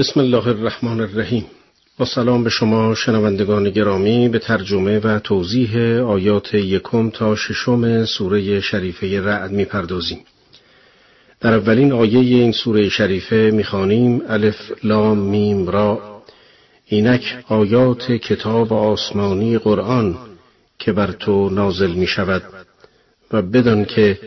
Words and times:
بسم 0.00 0.20
الله 0.20 0.48
الرحمن 0.48 1.00
الرحیم 1.00 1.46
با 1.98 2.04
سلام 2.04 2.44
به 2.44 2.50
شما 2.50 2.94
شنوندگان 2.94 3.70
گرامی 3.70 4.28
به 4.28 4.38
ترجمه 4.38 4.98
و 4.98 5.18
توضیح 5.18 5.78
آیات 6.02 6.54
یکم 6.54 7.10
تا 7.10 7.36
ششم 7.36 8.04
سوره 8.04 8.60
شریفه 8.60 9.20
رعد 9.20 9.50
می‌پردازیم. 9.50 10.18
در 11.40 11.54
اولین 11.54 11.92
آیه 11.92 12.18
این 12.18 12.52
سوره 12.52 12.88
شریفه 12.88 13.50
می‌خوانیم 13.54 14.22
الف 14.28 14.72
لام 14.84 15.18
میم 15.18 15.68
را 15.68 16.22
اینک 16.86 17.44
آیات 17.48 18.12
کتاب 18.12 18.72
آسمانی 18.72 19.58
قرآن 19.58 20.18
که 20.78 20.92
بر 20.92 21.12
تو 21.12 21.50
نازل 21.50 21.90
می 21.90 22.06
شود 22.06 22.42
و 23.32 23.42
بدان 23.42 23.84
که 23.84 24.18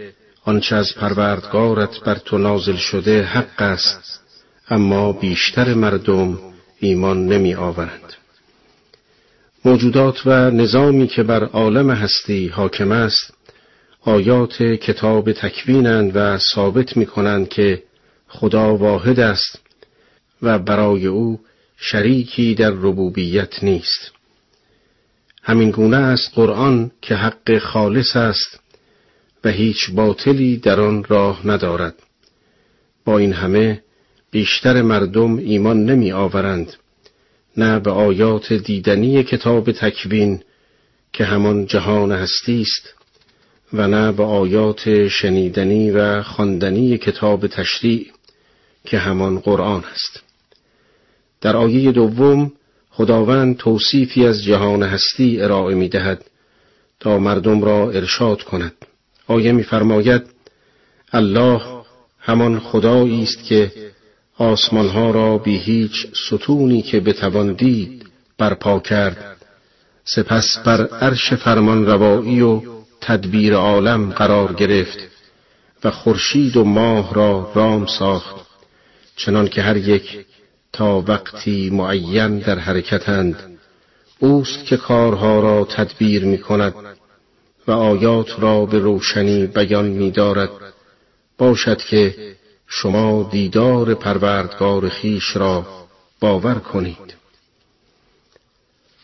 آنچه 0.46 0.76
از 0.76 0.96
پروردگارت 0.96 2.00
بر 2.00 2.16
تو 2.16 2.38
نازل 2.38 2.76
شده 2.76 3.24
حق 3.24 3.62
است 3.62 4.23
اما 4.70 5.12
بیشتر 5.12 5.74
مردم 5.74 6.40
ایمان 6.80 7.26
نمی 7.26 7.54
آورند. 7.56 8.14
موجودات 9.66 10.28
و 10.28 10.52
نظامی 10.52 11.08
که 11.08 11.24
بر 11.24 11.44
عالم 11.44 11.92
هستی 11.92 12.48
حاکم 12.48 12.92
است 12.92 13.34
آیات 14.02 14.64
کتاب 14.64 15.32
تکوینند 15.32 16.12
و 16.16 16.38
ثابت 16.38 16.98
می 16.98 17.06
کنند 17.06 17.50
که 17.50 17.84
خدا 18.28 18.76
واحد 18.76 19.20
است 19.20 19.60
و 20.42 20.60
برای 20.60 21.08
او 21.08 21.40
شریکی 21.78 22.56
در 22.56 22.70
ربوبیت 22.70 23.64
نیست 23.64 24.12
همین 25.44 25.72
گونه 25.72 25.98
است 25.98 26.32
قرآن 26.36 26.92
که 27.02 27.16
حق 27.16 27.58
خالص 27.58 28.16
است 28.16 28.60
و 29.44 29.50
هیچ 29.50 29.92
باطلی 29.92 30.58
در 30.58 30.82
آن 30.82 31.04
راه 31.04 31.48
ندارد 31.48 31.96
با 33.06 33.18
این 33.18 33.34
همه 33.34 33.82
بیشتر 34.34 34.82
مردم 34.82 35.38
ایمان 35.38 35.86
نمی 35.86 36.12
آورند 36.12 36.74
نه 37.58 37.80
به 37.80 37.92
آیات 37.92 38.54
دیدنی 38.54 39.24
کتاب 39.24 39.72
تکوین 39.72 40.42
که 41.14 41.26
همان 41.26 41.66
جهان 41.66 42.12
هستی 42.12 42.62
است 42.62 42.94
و 43.74 43.88
نه 43.88 44.12
به 44.12 44.24
آیات 44.24 45.08
شنیدنی 45.08 45.92
و 45.92 46.24
خواندنی 46.24 46.98
کتاب 46.98 47.48
تشریع 47.48 48.12
که 48.86 48.98
همان 48.98 49.40
قرآن 49.40 49.84
است. 49.92 50.24
در 51.42 51.56
آیه 51.56 51.92
دوم 51.92 52.52
خداوند 52.90 53.58
توصیفی 53.58 54.26
از 54.26 54.44
جهان 54.44 54.84
هستی 54.84 55.42
ارائه 55.42 55.76
می 55.76 55.90
دهد 55.90 56.26
تا 57.00 57.20
مردم 57.20 57.64
را 57.64 57.92
ارشاد 57.92 58.44
کند. 58.44 58.74
آیه 59.28 59.52
میفرماید 59.52 60.24
الله 61.12 61.62
همان 62.20 62.60
خدایی 62.60 63.24
است 63.24 63.44
که 63.44 63.83
آسمانها 64.38 65.12
را 65.12 65.38
بی 65.38 65.58
هیچ 65.58 66.08
ستونی 66.28 66.82
که 66.82 67.00
بتوان 67.00 67.54
دید 67.54 68.06
برپا 68.38 68.80
کرد. 68.80 69.38
سپس 70.06 70.58
بر 70.66 70.88
عرش 70.88 71.34
فرمان 71.34 71.86
روایی 71.86 72.42
و 72.42 72.62
تدبیر 73.02 73.54
عالم 73.54 74.12
قرار 74.12 74.54
گرفت 74.54 74.98
و 75.84 75.92
خورشید 75.92 76.58
و 76.58 76.64
ماه 76.64 77.14
را 77.14 77.52
رام 77.56 77.86
ساخت 77.86 78.36
چنان 79.16 79.48
که 79.48 79.62
هر 79.62 79.78
یک 79.78 80.26
تا 80.74 81.04
وقتی 81.08 81.70
معین 81.70 82.40
در 82.40 82.60
حرکتند. 82.60 83.60
اوست 84.20 84.66
که 84.66 84.78
کارها 84.78 85.40
را 85.40 85.66
تدبیر 85.66 86.26
می 86.26 86.38
کند 86.38 86.74
و 87.68 87.72
آیات 87.72 88.40
را 88.40 88.66
به 88.66 88.80
روشنی 88.80 89.48
بیان 89.48 89.86
می 89.86 90.12
دارد 90.12 90.50
باشد 91.38 91.78
که 91.78 92.16
شما 92.68 93.30
دیدار 93.32 93.94
پروردگار 93.94 94.90
خیش 94.90 95.36
را 95.36 95.66
باور 96.20 96.56
کنید. 96.56 97.14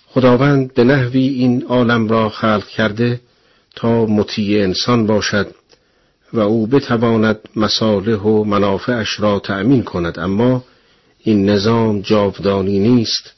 خداوند 0.07 0.73
به 0.73 0.83
نحوی 0.83 1.27
این 1.27 1.63
عالم 1.63 2.07
را 2.07 2.29
خلق 2.29 2.67
کرده 2.67 3.21
تا 3.75 4.05
مطیع 4.05 4.63
انسان 4.63 5.07
باشد 5.07 5.55
و 6.33 6.39
او 6.39 6.67
بتواند 6.67 7.39
مصالح 7.55 8.17
و 8.19 8.43
منافعش 8.43 9.19
را 9.19 9.39
تأمین 9.39 9.83
کند. 9.83 10.19
اما 10.19 10.63
این 11.19 11.49
نظام 11.49 12.01
جاودانی 12.01 12.79
نیست 12.79 13.33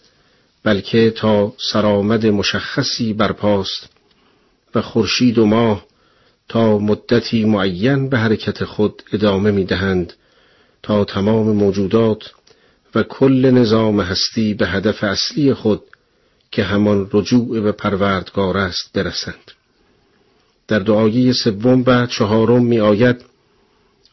بلکه 0.64 1.12
تا 1.12 1.54
سرآمد 1.72 2.26
مشخصی 2.26 3.14
برپاست 3.14 3.90
و 4.76 4.82
خورشید 4.82 5.38
و 5.38 5.46
ماه 5.46 5.86
تا 6.52 6.78
مدتی 6.78 7.46
معین 7.46 8.10
به 8.10 8.18
حرکت 8.18 8.64
خود 8.64 9.04
ادامه 9.14 9.52
می 9.52 9.66
دهند 9.66 10.14
تا 10.84 11.06
تمام 11.06 11.52
موجودات 11.56 12.32
و 12.96 13.04
کل 13.04 13.52
نظام 13.52 14.00
هستی 14.00 14.54
به 14.54 14.68
هدف 14.68 15.04
اصلی 15.04 15.54
خود 15.54 15.82
که 16.52 16.64
همان 16.64 17.10
رجوع 17.14 17.60
به 17.60 17.72
پروردگار 17.72 18.58
است 18.58 18.94
برسند. 18.94 19.52
در 20.68 20.80
دعایی 20.80 21.34
سوم 21.34 21.84
و 21.88 22.06
چهارم 22.06 22.66
می 22.66 22.80
آید 22.80 23.22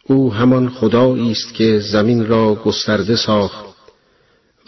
او 0.04 0.32
همان 0.34 0.68
خدایی 0.68 1.30
است 1.30 1.54
که 1.54 1.78
زمین 1.78 2.26
را 2.26 2.54
گسترده 2.54 3.16
ساخت 3.16 3.64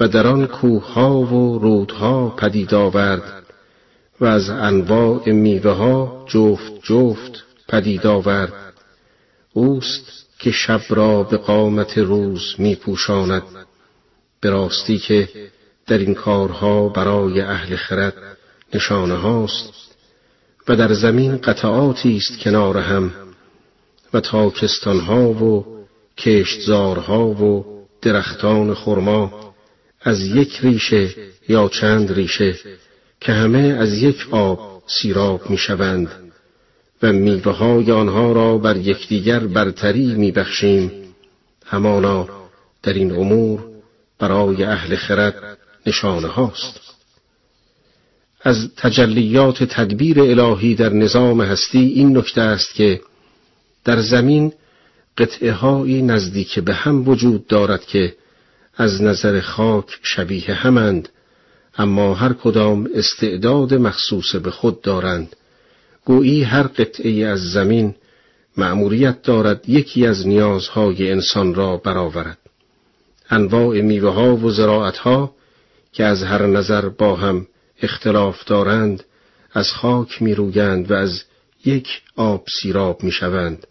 و 0.00 0.08
در 0.08 0.26
آن 0.26 0.46
کوهها 0.46 1.20
و 1.20 1.58
رودها 1.58 2.28
پدید 2.28 2.74
آورد 2.74 3.42
و 4.20 4.24
از 4.24 4.50
انواع 4.50 5.32
میوه 5.32 5.70
ها 5.70 6.24
جفت 6.28 6.72
جفت 6.82 7.49
پدید 7.70 8.06
آورد. 8.06 8.52
اوست 9.52 10.26
که 10.38 10.50
شب 10.50 10.80
را 10.88 11.22
به 11.22 11.36
قامت 11.36 11.98
روز 11.98 12.54
می 12.58 12.74
پوشاند 12.74 13.42
به 14.40 14.50
راستی 14.50 14.98
که 14.98 15.28
در 15.86 15.98
این 15.98 16.14
کارها 16.14 16.88
برای 16.88 17.40
اهل 17.40 17.76
خرد 17.76 18.14
نشانه 18.74 19.14
هاست 19.14 19.72
و 20.68 20.76
در 20.76 20.92
زمین 20.92 21.36
قطعاتی 21.36 22.16
است 22.16 22.38
کنار 22.38 22.78
هم 22.78 23.12
و 24.14 24.20
تاکستانها 24.20 25.28
و 25.28 25.66
کشتزارها 26.18 27.26
و 27.26 27.64
درختان 28.02 28.74
خرما 28.74 29.54
از 30.00 30.20
یک 30.20 30.60
ریشه 30.62 31.14
یا 31.48 31.68
چند 31.68 32.12
ریشه 32.12 32.56
که 33.20 33.32
همه 33.32 33.76
از 33.80 33.94
یک 33.94 34.26
آب 34.30 34.82
سیراب 34.86 35.50
می‌شوند. 35.50 36.29
و 37.02 37.12
میوه 37.12 37.92
آنها 37.92 38.32
را 38.32 38.58
بر 38.58 38.76
یکدیگر 38.76 39.38
برتری 39.38 40.14
میبخشیم. 40.14 40.92
همانا 41.66 42.28
در 42.82 42.92
این 42.92 43.12
امور 43.12 43.60
برای 44.18 44.64
اهل 44.64 44.96
خرد 44.96 45.58
نشانه 45.86 46.28
هاست. 46.28 46.80
از 48.42 48.68
تجلیات 48.76 49.64
تدبیر 49.64 50.20
الهی 50.20 50.74
در 50.74 50.92
نظام 50.92 51.40
هستی 51.40 51.78
این 51.78 52.16
نکته 52.18 52.40
است 52.40 52.74
که 52.74 53.00
در 53.84 54.00
زمین 54.00 54.52
قطعه 55.18 55.52
هایی 55.52 56.02
نزدیک 56.02 56.58
به 56.58 56.74
هم 56.74 57.08
وجود 57.08 57.46
دارد 57.46 57.84
که 57.84 58.14
از 58.76 59.02
نظر 59.02 59.40
خاک 59.40 59.98
شبیه 60.02 60.54
همند 60.54 61.08
اما 61.78 62.14
هر 62.14 62.32
کدام 62.32 62.88
استعداد 62.94 63.74
مخصوص 63.74 64.36
به 64.36 64.50
خود 64.50 64.82
دارند. 64.82 65.36
گویی 66.04 66.42
هر 66.42 66.62
قطعه 66.62 67.26
از 67.26 67.40
زمین 67.40 67.94
مأموریت 68.56 69.22
دارد 69.22 69.68
یکی 69.68 70.06
از 70.06 70.26
نیازهای 70.26 71.10
انسان 71.10 71.54
را 71.54 71.76
برآورد. 71.76 72.38
انواع 73.30 73.80
میوه 73.80 74.10
ها 74.10 74.36
و 74.36 74.50
زراعت 74.50 74.96
ها 74.96 75.34
که 75.92 76.04
از 76.04 76.22
هر 76.22 76.46
نظر 76.46 76.88
با 76.88 77.16
هم 77.16 77.46
اختلاف 77.82 78.44
دارند 78.44 79.04
از 79.52 79.72
خاک 79.72 80.22
می 80.22 80.34
رویند 80.34 80.90
و 80.90 80.94
از 80.94 81.24
یک 81.64 82.02
آب 82.16 82.44
سیراب 82.60 83.02
می 83.02 83.12
شوند 83.12 83.66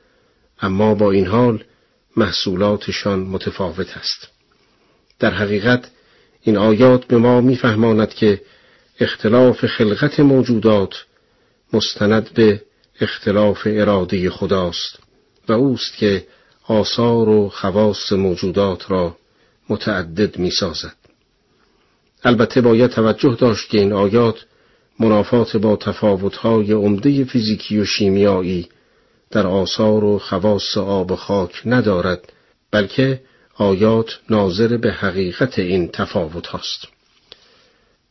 اما 0.62 0.96
با 0.96 1.12
این 1.12 1.28
حال 1.28 1.64
محصولاتشان 2.18 3.20
متفاوت 3.20 3.98
است. 3.98 4.28
در 5.20 5.34
حقیقت 5.34 5.90
این 6.42 6.58
آیات 6.58 7.06
به 7.06 7.18
ما 7.18 7.42
میفهماند 7.42 8.14
که 8.14 8.42
اختلاف 9.00 9.66
خلقت 9.66 10.20
موجودات 10.20 11.06
مستند 11.74 12.34
به 12.34 12.62
اختلاف 13.02 13.60
اراده 13.66 14.30
خداست 14.30 15.00
و 15.48 15.54
اوست 15.54 15.98
که 15.98 16.28
آثار 16.68 17.30
و 17.30 17.50
خواص 17.50 18.12
موجودات 18.12 18.92
را 18.92 19.16
متعدد 19.70 20.38
می 20.38 20.52
سازد. 20.52 20.96
البته 22.24 22.62
باید 22.62 22.92
توجه 22.92 23.36
داشت 23.40 23.70
که 23.70 23.78
این 23.78 23.94
آیات 23.94 24.46
منافات 25.00 25.58
با 25.58 25.76
تفاوتهای 25.76 26.72
عمده 26.72 27.24
فیزیکی 27.24 27.80
و 27.80 27.86
شیمیایی 27.86 28.70
در 29.32 29.48
آثار 29.48 30.04
و 30.04 30.20
خواص 30.20 30.78
آب 30.78 31.16
خاک 31.16 31.62
ندارد 31.66 32.34
بلکه 32.72 33.22
آیات 33.56 34.20
ناظر 34.30 34.78
به 34.78 34.92
حقیقت 34.92 35.60
این 35.60 35.88
تفاوت 35.88 36.48
هاست. 36.48 36.88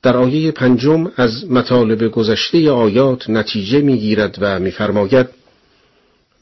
در 0.03 0.17
آیه 0.17 0.51
پنجم 0.51 1.13
از 1.17 1.51
مطالب 1.51 2.09
گذشته 2.09 2.71
آیات 2.71 3.31
نتیجه 3.31 3.81
می‌گیرد 3.81 4.39
و 4.41 4.59
میفرماید 4.59 5.27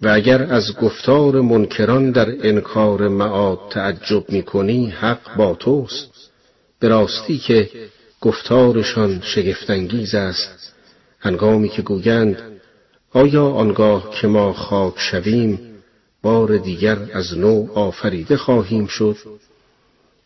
و 0.03 0.09
اگر 0.09 0.43
از 0.43 0.77
گفتار 0.77 1.41
منکران 1.41 2.11
در 2.11 2.49
انکار 2.49 3.09
معاد 3.09 3.61
تعجب 3.71 4.31
می‌کنی 4.31 4.87
حق 4.87 5.37
با 5.37 5.55
توست. 5.55 6.31
به 6.79 6.89
راستی 6.89 7.39
که 7.39 7.71
گفتارشان 8.21 9.21
شگفتانگیز 9.23 10.15
است. 10.15 10.73
هنگامی 11.21 11.69
که 11.69 11.83
گویند 11.83 12.43
آیا 13.13 13.47
آنگاه 13.47 14.11
که 14.11 14.27
ما 14.27 14.53
خاک 14.53 14.95
شویم 14.99 15.59
بار 16.23 16.57
دیگر 16.57 16.99
از 17.13 17.39
نو 17.39 17.69
آفریده 17.75 18.37
خواهیم 18.37 18.87
شد؟ 18.87 19.17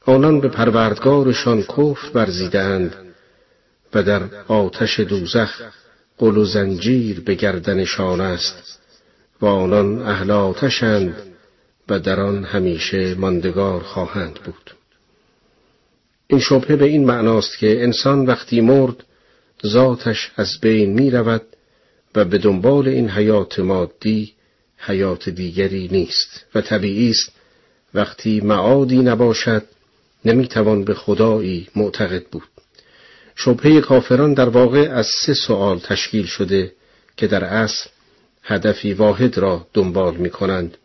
آنان 0.07 0.41
به 0.41 0.49
پروردگارشان 0.49 1.63
کفر 1.63 2.11
ورزیدند 2.15 3.10
و 3.95 4.03
در 4.03 4.23
آتش 4.49 5.01
دوزخ 5.01 5.63
قل 6.19 6.37
و 6.37 6.45
زنجیر 6.45 7.21
به 7.21 7.35
گردنشان 7.35 8.21
است 8.21 8.79
و 9.41 9.47
آنان 9.47 10.03
اهل 10.03 10.31
آتشند 10.31 11.15
و 11.89 11.99
در 11.99 12.21
آن 12.21 12.45
همیشه 12.45 13.15
ماندگار 13.15 13.83
خواهند 13.83 14.35
بود. 14.35 14.71
این 16.27 16.41
شبهه 16.41 16.77
به 16.77 16.85
این 16.85 17.05
معناست 17.05 17.59
که 17.59 17.83
انسان 17.83 18.27
وقتی 18.27 18.61
مرد 18.61 19.05
ذاتش 19.67 20.31
از 20.37 20.59
بین 20.61 20.93
می 20.93 21.11
رود 21.11 21.43
و 22.15 22.25
به 22.25 22.39
دنبال 22.39 22.89
این 22.89 23.11
حیات 23.11 23.59
مادی 23.59 24.33
حیات 24.79 25.29
دیگری 25.29 25.89
نیست 25.93 26.47
و 26.55 26.61
طبیعی 26.61 27.11
است 27.11 27.33
وقتی 27.95 28.41
معادی 28.41 28.99
نباشد 28.99 29.63
نمی‌توان 30.25 30.85
به 30.85 30.95
خدایی 30.95 31.69
معتقد 31.77 32.25
بود. 32.25 32.50
شبهه 33.37 33.81
کافران 33.81 34.35
در 34.35 34.49
واقع 34.49 34.89
از 34.93 35.07
سه 35.07 35.35
سوال 35.35 35.79
تشکیل 35.79 36.27
شده 36.27 36.73
که 37.17 37.27
در 37.27 37.45
اصل 37.45 37.89
هدفی 38.43 38.93
واحد 38.93 39.39
را 39.39 39.67
دنبال 39.75 40.17
می 40.17 40.31
کنند 40.31 40.77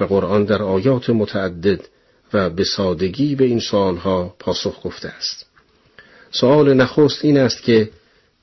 و 0.00 0.04
قرآن 0.04 0.44
در 0.44 0.62
آیات 0.62 1.10
متعدد 1.10 1.80
و 2.32 2.50
به 2.50 2.64
سادگی 2.64 3.34
به 3.34 3.44
این 3.44 3.60
سوالها 3.60 4.34
پاسخ 4.38 4.86
گفته 4.86 5.08
است. 5.08 5.46
سوال 6.30 6.74
نخست 6.74 7.24
این 7.24 7.38
است 7.38 7.62
که 7.62 7.90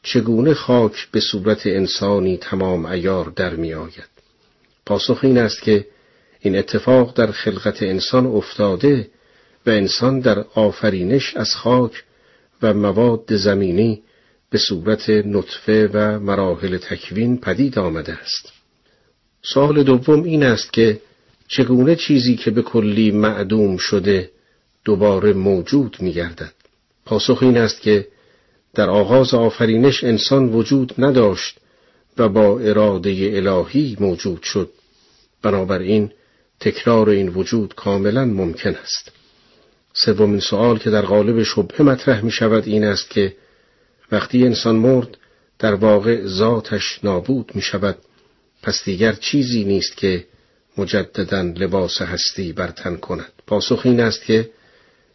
چگونه 0.04 0.54
خاک 0.54 1.08
به 1.12 1.20
صورت 1.20 1.68
انسانی 1.68 2.38
تمام 2.38 2.86
ایار 2.86 3.34
در 3.36 3.56
می 3.56 3.74
آید. 3.74 4.10
پاسخ 4.86 5.20
این 5.24 5.38
است 5.38 5.62
که 5.62 5.88
این 6.40 6.58
اتفاق 6.58 7.18
در 7.18 7.32
خلقت 7.32 7.84
انسان 7.84 8.26
افتاده 8.26 9.10
و 9.66 9.70
انسان 9.70 10.20
در 10.20 10.46
آفرینش 10.56 11.36
از 11.36 11.56
خاک 11.56 12.04
و 12.62 12.74
مواد 12.74 13.36
زمینی 13.36 14.02
به 14.50 14.58
صورت 14.58 15.10
نطفه 15.10 15.90
و 15.94 16.20
مراحل 16.20 16.78
تکوین 16.78 17.38
پدید 17.38 17.80
آمده 17.80 18.14
است. 18.14 18.54
سوال 19.42 19.84
دوم 19.84 20.24
این 20.24 20.44
است 20.44 20.74
که 20.74 21.02
چگونه 21.48 21.96
چیزی 21.96 22.36
که 22.36 22.52
به 22.52 22.62
کلی 22.62 23.12
معدوم 23.12 23.78
شده 23.78 24.32
دوباره 24.86 25.34
موجود 25.34 25.98
می 26.00 26.14
گردد؟ 26.14 26.54
پاسخ 27.06 27.44
این 27.44 27.58
است 27.58 27.82
که 27.82 28.08
در 28.74 28.90
آغاز 28.90 29.34
آفرینش 29.34 30.04
انسان 30.04 30.50
وجود 30.50 30.94
نداشت 30.98 31.58
و 32.18 32.30
با 32.30 32.60
اراده 32.60 33.32
الهی 33.34 33.98
موجود 34.00 34.44
شد 34.44 34.70
بنابراین 35.42 36.12
تکرار 36.60 37.10
این 37.10 37.30
وجود 37.30 37.76
کاملا 37.76 38.26
ممکن 38.26 38.76
است 38.76 39.12
سومین 39.96 40.40
سوال 40.40 40.78
که 40.78 40.90
در 40.90 41.02
قالب 41.02 41.44
شبه 41.44 41.84
مطرح 41.84 42.22
می 42.22 42.32
شود 42.32 42.68
این 42.68 42.84
است 42.84 43.10
که 43.10 43.36
وقتی 44.12 44.46
انسان 44.46 44.76
مرد 44.76 45.18
در 45.60 45.74
واقع 45.74 46.26
ذاتش 46.26 47.00
نابود 47.04 47.52
می 47.56 47.62
شود 47.62 47.98
پس 48.64 48.84
دیگر 48.86 49.14
چیزی 49.14 49.64
نیست 49.64 49.98
که 49.98 50.26
مجددا 50.78 51.42
لباس 51.42 52.02
هستی 52.02 52.54
برتن 52.54 52.96
کند 52.96 53.32
پاسخ 53.48 53.82
این 53.84 54.00
است 54.00 54.24
که 54.26 54.50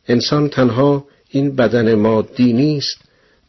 انسان 0.08 0.48
تنها 0.48 1.06
این 1.28 1.56
بدن 1.56 1.94
مادی 1.94 2.52
نیست 2.52 2.98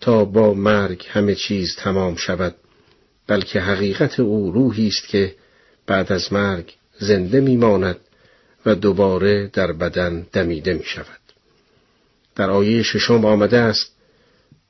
تا 0.01 0.25
با 0.25 0.53
مرگ 0.53 1.05
همه 1.09 1.35
چیز 1.35 1.75
تمام 1.75 2.15
شود 2.15 2.55
بلکه 3.27 3.59
حقیقت 3.59 4.19
او 4.19 4.51
روحی 4.51 4.87
است 4.87 5.07
که 5.07 5.35
بعد 5.87 6.11
از 6.11 6.33
مرگ 6.33 6.73
زنده 6.99 7.39
میماند 7.39 7.97
و 8.65 8.75
دوباره 8.75 9.47
در 9.53 9.71
بدن 9.71 10.27
دمیده 10.33 10.73
می 10.73 10.83
شود. 10.83 11.20
در 12.35 12.49
آیه 12.49 12.83
ششم 12.83 13.25
آمده 13.25 13.57
است 13.57 13.91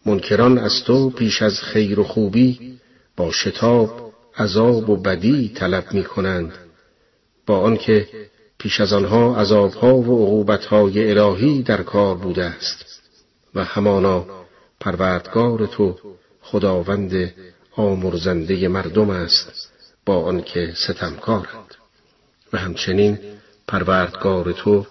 منکران 0.06 0.58
از 0.58 0.84
تو 0.84 1.10
پیش 1.10 1.42
از 1.42 1.60
خیر 1.60 2.00
و 2.00 2.04
خوبی 2.04 2.80
با 3.18 3.32
شتاب 3.32 4.14
عذاب 4.38 4.90
و 4.90 4.98
بدی 4.98 5.52
طلب 5.56 5.94
می 5.94 6.04
کنند 6.04 6.54
با 7.46 7.60
آنکه 7.60 8.08
پیش 8.58 8.82
از 8.82 8.94
آنها 8.94 9.36
عذابها 9.36 9.96
و 9.96 10.26
عقوبتهای 10.26 11.12
الهی 11.12 11.64
در 11.64 11.84
کار 11.84 12.16
بوده 12.16 12.46
است. 12.46 12.86
و 13.56 13.64
همانا 13.64 14.26
پروردگار 14.80 15.66
تو 15.66 15.98
خداوند 16.42 17.34
آمرزنده 17.72 18.68
مردم 18.68 19.10
است 19.10 19.72
با 20.06 20.24
آنکه 20.24 20.74
ستمکارند. 20.88 21.76
و 22.54 22.58
همچنین 22.58 23.20
پروردگار 23.68 24.52
تو 24.52 24.86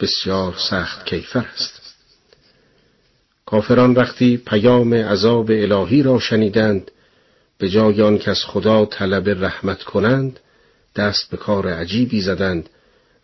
بسیار 0.00 0.54
سخت 0.70 1.06
کیفر 1.06 1.46
است. 1.54 1.83
کافران 3.46 3.92
وقتی 3.92 4.36
پیام 4.36 4.94
عذاب 4.94 5.50
الهی 5.50 6.02
را 6.02 6.18
شنیدند 6.18 6.90
به 7.58 7.68
جای 7.68 8.02
آن 8.02 8.18
که 8.18 8.30
از 8.30 8.44
خدا 8.44 8.86
طلب 8.86 9.44
رحمت 9.44 9.82
کنند 9.82 10.40
دست 10.96 11.30
به 11.30 11.36
کار 11.36 11.68
عجیبی 11.68 12.20
زدند 12.20 12.68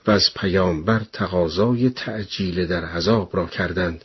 و 0.06 0.11
از 0.11 0.34
پیامبر 0.34 1.00
تقاضای 1.12 1.90
تعجیل 1.90 2.67
در 2.67 2.84
عذاب 2.84 3.37
را 3.37 3.46
کردند 3.46 4.05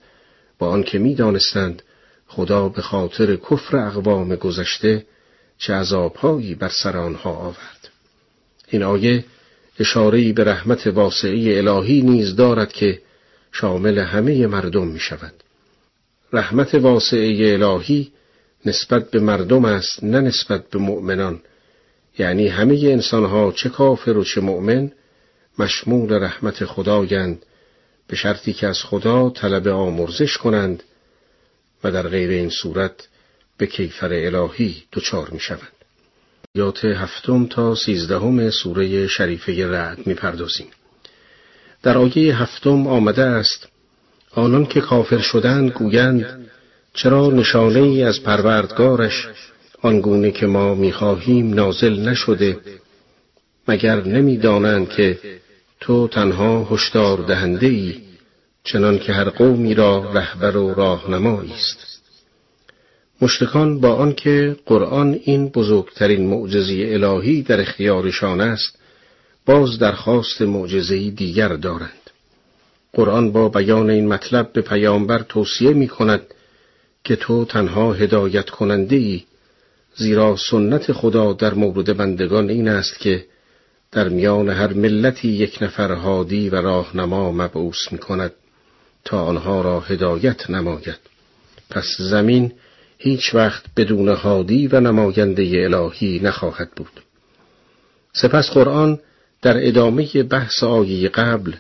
با 0.60 0.70
آنکه 0.70 1.00
می‌دانستند 1.00 1.82
خدا 2.28 2.70
به 2.70 2.82
خاطر 2.82 3.36
کفر 3.36 3.78
اقوام 3.78 4.36
گذشته 4.36 5.06
چه 5.58 5.74
عذابهایی 5.74 6.56
بر 6.56 6.72
سر 6.84 6.98
آنها 6.98 7.30
آورد 7.30 7.90
این 8.68 8.84
آیه 8.84 9.26
اشارهی 9.80 10.34
به 10.34 10.44
رحمت 10.44 10.88
واسعی 10.88 11.58
الهی 11.58 12.02
نیز 12.02 12.36
دارد 12.36 12.74
که 12.74 13.02
شامل 13.52 14.00
همه 14.00 14.48
مردم 14.48 14.88
می 14.88 15.00
شود. 15.00 15.34
رحمت 16.34 16.76
واسعی 16.76 17.54
الهی 17.54 18.12
نسبت 18.66 19.12
به 19.12 19.20
مردم 19.20 19.66
است 19.66 20.04
نه 20.04 20.22
نسبت 20.22 20.70
به 20.70 20.80
مؤمنان 20.80 21.42
یعنی 22.20 22.48
همه 22.48 22.80
انسانها 22.84 23.52
چه 23.52 23.70
کافر 23.70 24.18
و 24.18 24.24
چه 24.24 24.42
مؤمن 24.42 24.92
مشمول 25.60 26.14
رحمت 26.14 26.66
خدایند 26.66 27.46
به 28.08 28.16
شرطی 28.16 28.54
که 28.54 28.68
از 28.68 28.84
خدا 28.84 29.30
طلب 29.30 29.68
آمرزش 29.68 30.38
کنند 30.38 30.84
و 31.84 31.92
در 31.92 32.08
غیر 32.08 32.30
این 32.30 32.50
صورت 32.50 33.08
به 33.58 33.68
کیفر 33.68 34.14
الهی 34.14 34.84
دچار 34.94 35.30
می 35.30 35.40
شوند. 35.40 35.72
یات 36.56 36.86
هفتم 36.86 37.46
تا 37.46 37.76
سیزدهم 37.76 38.50
سوره 38.50 39.08
شریفه 39.08 39.68
رعد 39.68 40.08
می‌پردازیم. 40.08 40.68
در 41.84 41.98
آیه 41.98 42.42
هفتم 42.42 42.88
آمده 42.88 43.24
است 43.24 43.68
آنان 44.36 44.66
که 44.66 44.82
کافر 44.82 45.18
شدند 45.18 45.72
گویند 45.72 46.50
چرا 46.94 47.28
نشانه 47.28 47.80
ای 47.80 48.04
از 48.04 48.24
پروردگارش 48.24 49.28
آنگونه 49.82 50.32
که 50.32 50.46
ما 50.46 50.76
می‌خواهیم 50.76 51.54
نازل 51.54 52.10
نشده 52.10 52.58
مگر 53.68 54.04
نمی‌دانند 54.04 54.90
که 54.90 55.20
تو 55.80 56.08
تنها 56.08 56.68
هشدار 56.72 57.18
دهنده 57.18 57.68
ای 57.68 57.96
چنان 58.64 59.00
که 59.00 59.14
هر 59.14 59.30
قومی 59.30 59.74
را 59.74 60.12
رهبر 60.14 60.58
و 60.58 60.74
راهنمایی 60.74 61.54
است. 61.54 62.02
مشتکان 63.22 63.80
با 63.80 63.96
آنکه 63.96 64.56
قرآن 64.66 65.20
این 65.24 65.50
بزرگترین 65.50 66.28
معجزه 66.28 66.88
الهی 66.90 67.42
در 67.42 67.62
اختیارشان 67.62 68.42
است 68.42 68.80
باز 69.46 69.80
درخواست 69.80 70.42
معجزه 70.42 71.10
دیگر 71.10 71.50
دارند. 71.50 72.05
قرآن 72.96 73.32
با 73.32 73.50
بیان 73.50 73.90
این 73.90 74.08
مطلب 74.08 74.54
به 74.54 74.62
پیامبر 74.62 75.20
توصیه 75.20 75.74
می 75.74 75.88
کند 75.88 76.22
که 77.04 77.16
تو 77.16 77.46
تنها 77.46 77.94
هدایت 77.94 78.50
کننده 78.50 78.96
ای 78.96 79.24
زیرا 79.96 80.36
سنت 80.50 80.92
خدا 80.92 81.34
در 81.34 81.54
مورد 81.54 81.98
بندگان 81.98 82.50
این 82.50 82.68
است 82.68 83.00
که 83.00 83.26
در 83.92 84.10
میان 84.10 84.50
هر 84.50 84.74
ملتی 84.74 85.28
یک 85.28 85.58
نفر 85.62 85.92
هادی 85.92 86.50
و 86.50 86.56
راهنما 86.56 87.32
مبعوث 87.32 87.92
می 87.92 87.98
کند 87.98 88.32
تا 89.06 89.24
آنها 89.24 89.62
را 89.62 89.80
هدایت 89.80 90.50
نماید. 90.50 91.00
پس 91.70 91.86
زمین 92.00 92.52
هیچ 92.98 93.36
وقت 93.36 93.64
بدون 93.78 94.10
هادی 94.10 94.68
و 94.68 94.80
نماینده 94.80 95.44
الهی 95.44 96.20
نخواهد 96.24 96.72
بود. 96.76 97.02
سپس 98.14 98.50
قرآن 98.50 99.00
در 99.42 99.68
ادامه 99.68 100.24
بحث 100.24 100.64
آیه 100.64 101.10
قبل 101.10 101.54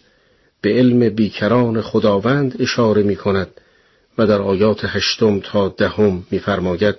به 0.65 0.73
علم 0.73 1.09
بیکران 1.09 1.81
خداوند 1.81 2.55
اشاره 2.59 3.03
می 3.03 3.15
کند 3.15 3.47
و 4.17 4.27
در 4.27 4.41
آیات 4.41 4.85
هشتم 4.85 5.39
تا 5.39 5.69
دهم 5.69 6.23
میفرماید 6.31 6.95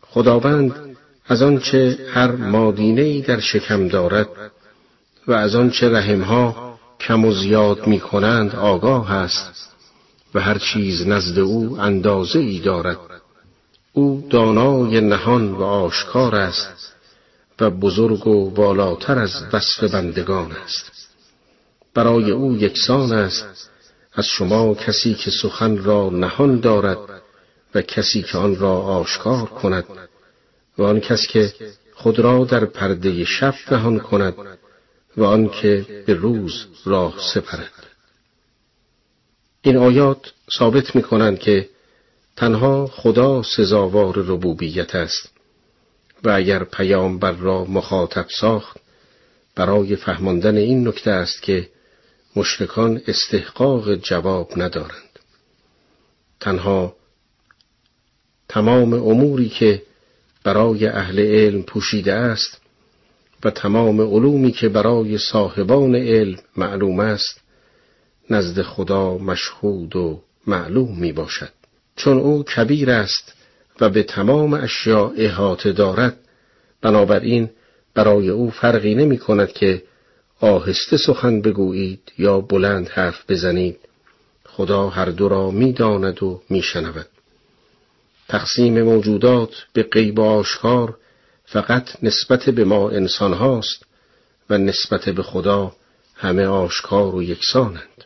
خداوند 0.00 0.96
از 1.26 1.42
آنچه 1.42 1.98
هر 2.14 2.30
مادینه 2.30 3.20
در 3.20 3.40
شکم 3.40 3.88
دارد 3.88 4.28
و 5.26 5.32
از 5.32 5.54
آنچه 5.54 5.88
رحمها 5.88 6.78
کم 7.00 7.24
و 7.24 7.32
زیاد 7.32 7.86
می 7.86 8.00
کنند 8.00 8.54
آگاه 8.54 9.12
است 9.12 9.74
و 10.34 10.40
هر 10.40 10.58
چیز 10.58 11.06
نزد 11.06 11.38
او 11.38 11.80
اندازه 11.80 12.38
ای 12.38 12.58
دارد. 12.58 12.98
او 13.92 14.26
دانای 14.30 15.00
نهان 15.00 15.52
و 15.52 15.62
آشکار 15.62 16.34
است 16.34 16.94
و 17.60 17.70
بزرگ 17.70 18.26
و 18.26 18.50
بالاتر 18.50 19.18
از 19.18 19.44
وصف 19.52 19.94
بندگان 19.94 20.52
است. 20.64 21.01
برای 21.94 22.30
او 22.30 22.56
یکسان 22.56 23.12
است. 23.12 23.70
از 24.12 24.26
شما 24.26 24.74
کسی 24.74 25.14
که 25.14 25.30
سخن 25.30 25.78
را 25.78 26.10
نهان 26.10 26.60
دارد 26.60 26.98
و 27.74 27.82
کسی 27.82 28.22
که 28.22 28.38
آن 28.38 28.56
را 28.56 28.80
آشکار 28.80 29.46
کند 29.46 29.84
و 30.78 30.82
آن 30.82 31.00
کس 31.00 31.26
که 31.26 31.52
خود 31.94 32.18
را 32.18 32.44
در 32.44 32.64
پرده 32.64 33.24
شب 33.24 33.54
نهان 33.70 33.98
کند 33.98 34.34
و 35.16 35.24
آن 35.24 35.48
که 35.48 35.86
به 36.06 36.14
روز 36.14 36.66
راه 36.84 37.14
سپرد. 37.34 37.72
این 39.62 39.76
آیات 39.76 40.32
ثابت 40.58 40.96
می 40.96 41.02
کنند 41.02 41.38
که 41.38 41.68
تنها 42.36 42.86
خدا 42.86 43.42
سزاوار 43.42 44.14
ربوبیت 44.16 44.94
است 44.94 45.32
و 46.24 46.30
اگر 46.30 46.64
پیامبر 46.64 47.32
را 47.32 47.64
مخاطب 47.64 48.26
ساخت 48.40 48.76
برای 49.54 49.96
فهماندن 49.96 50.56
این 50.56 50.88
نکته 50.88 51.10
است 51.10 51.42
که 51.42 51.68
مشرکان 52.36 53.00
استحقاق 53.06 53.94
جواب 53.94 54.50
ندارند. 54.56 55.18
تنها 56.40 56.96
تمام 58.48 58.92
اموری 58.92 59.48
که 59.48 59.82
برای 60.44 60.86
اهل 60.86 61.18
علم 61.18 61.62
پوشیده 61.62 62.12
است 62.12 62.60
و 63.44 63.50
تمام 63.50 64.00
علومی 64.00 64.52
که 64.52 64.68
برای 64.68 65.18
صاحبان 65.18 65.94
علم 65.94 66.38
معلوم 66.56 67.00
است 67.00 67.40
نزد 68.30 68.62
خدا 68.62 69.18
مشهود 69.18 69.96
و 69.96 70.22
معلوم 70.46 70.98
می 70.98 71.12
باشد. 71.12 71.52
چون 71.96 72.18
او 72.18 72.44
کبیر 72.44 72.90
است 72.90 73.34
و 73.80 73.88
به 73.88 74.02
تمام 74.02 74.54
اشیاء 74.54 75.12
احاطه 75.16 75.72
دارد 75.72 76.16
بنابراین 76.80 77.50
برای 77.94 78.28
او 78.28 78.50
فرقی 78.50 78.94
نمی 78.94 79.18
کند 79.18 79.52
که 79.52 79.82
آهسته 80.42 80.96
سخن 80.96 81.40
بگویید 81.40 82.12
یا 82.18 82.40
بلند 82.40 82.88
حرف 82.88 83.30
بزنید 83.30 83.78
خدا 84.44 84.88
هر 84.88 85.04
دو 85.04 85.28
را 85.28 85.50
می 85.50 85.72
داند 85.72 86.22
و 86.22 86.42
می 86.50 86.62
شنود. 86.62 87.06
تقسیم 88.28 88.82
موجودات 88.82 89.66
به 89.72 89.82
غیب 89.82 90.20
آشکار 90.20 90.96
فقط 91.44 91.88
نسبت 92.02 92.50
به 92.50 92.64
ما 92.64 92.90
انسان 92.90 93.32
هاست 93.32 93.86
و 94.50 94.58
نسبت 94.58 95.08
به 95.08 95.22
خدا 95.22 95.72
همه 96.14 96.46
آشکار 96.46 97.14
و 97.14 97.22
یکسانند. 97.22 98.04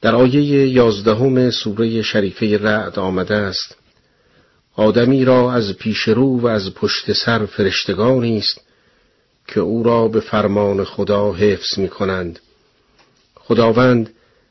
در 0.00 0.14
آیه 0.14 0.68
یازدهم 0.68 1.50
سوره 1.50 2.02
شریفه 2.02 2.58
رعد 2.58 2.98
آمده 2.98 3.34
است 3.34 3.76
آدمی 4.76 5.24
را 5.24 5.52
از 5.52 5.72
پیش 5.72 5.98
رو 5.98 6.40
و 6.40 6.46
از 6.46 6.74
پشت 6.74 7.12
سر 7.12 7.46
فرشتگانی 7.46 8.38
است 8.38 8.60
که 9.54 9.60
او 9.60 9.82
را 9.82 10.08
به 10.08 10.20
فرمان 10.20 10.84
خدا 10.84 11.32
حفظ 11.32 11.78
می 11.78 11.88
کنند. 11.88 12.38
خداوند 13.34 14.10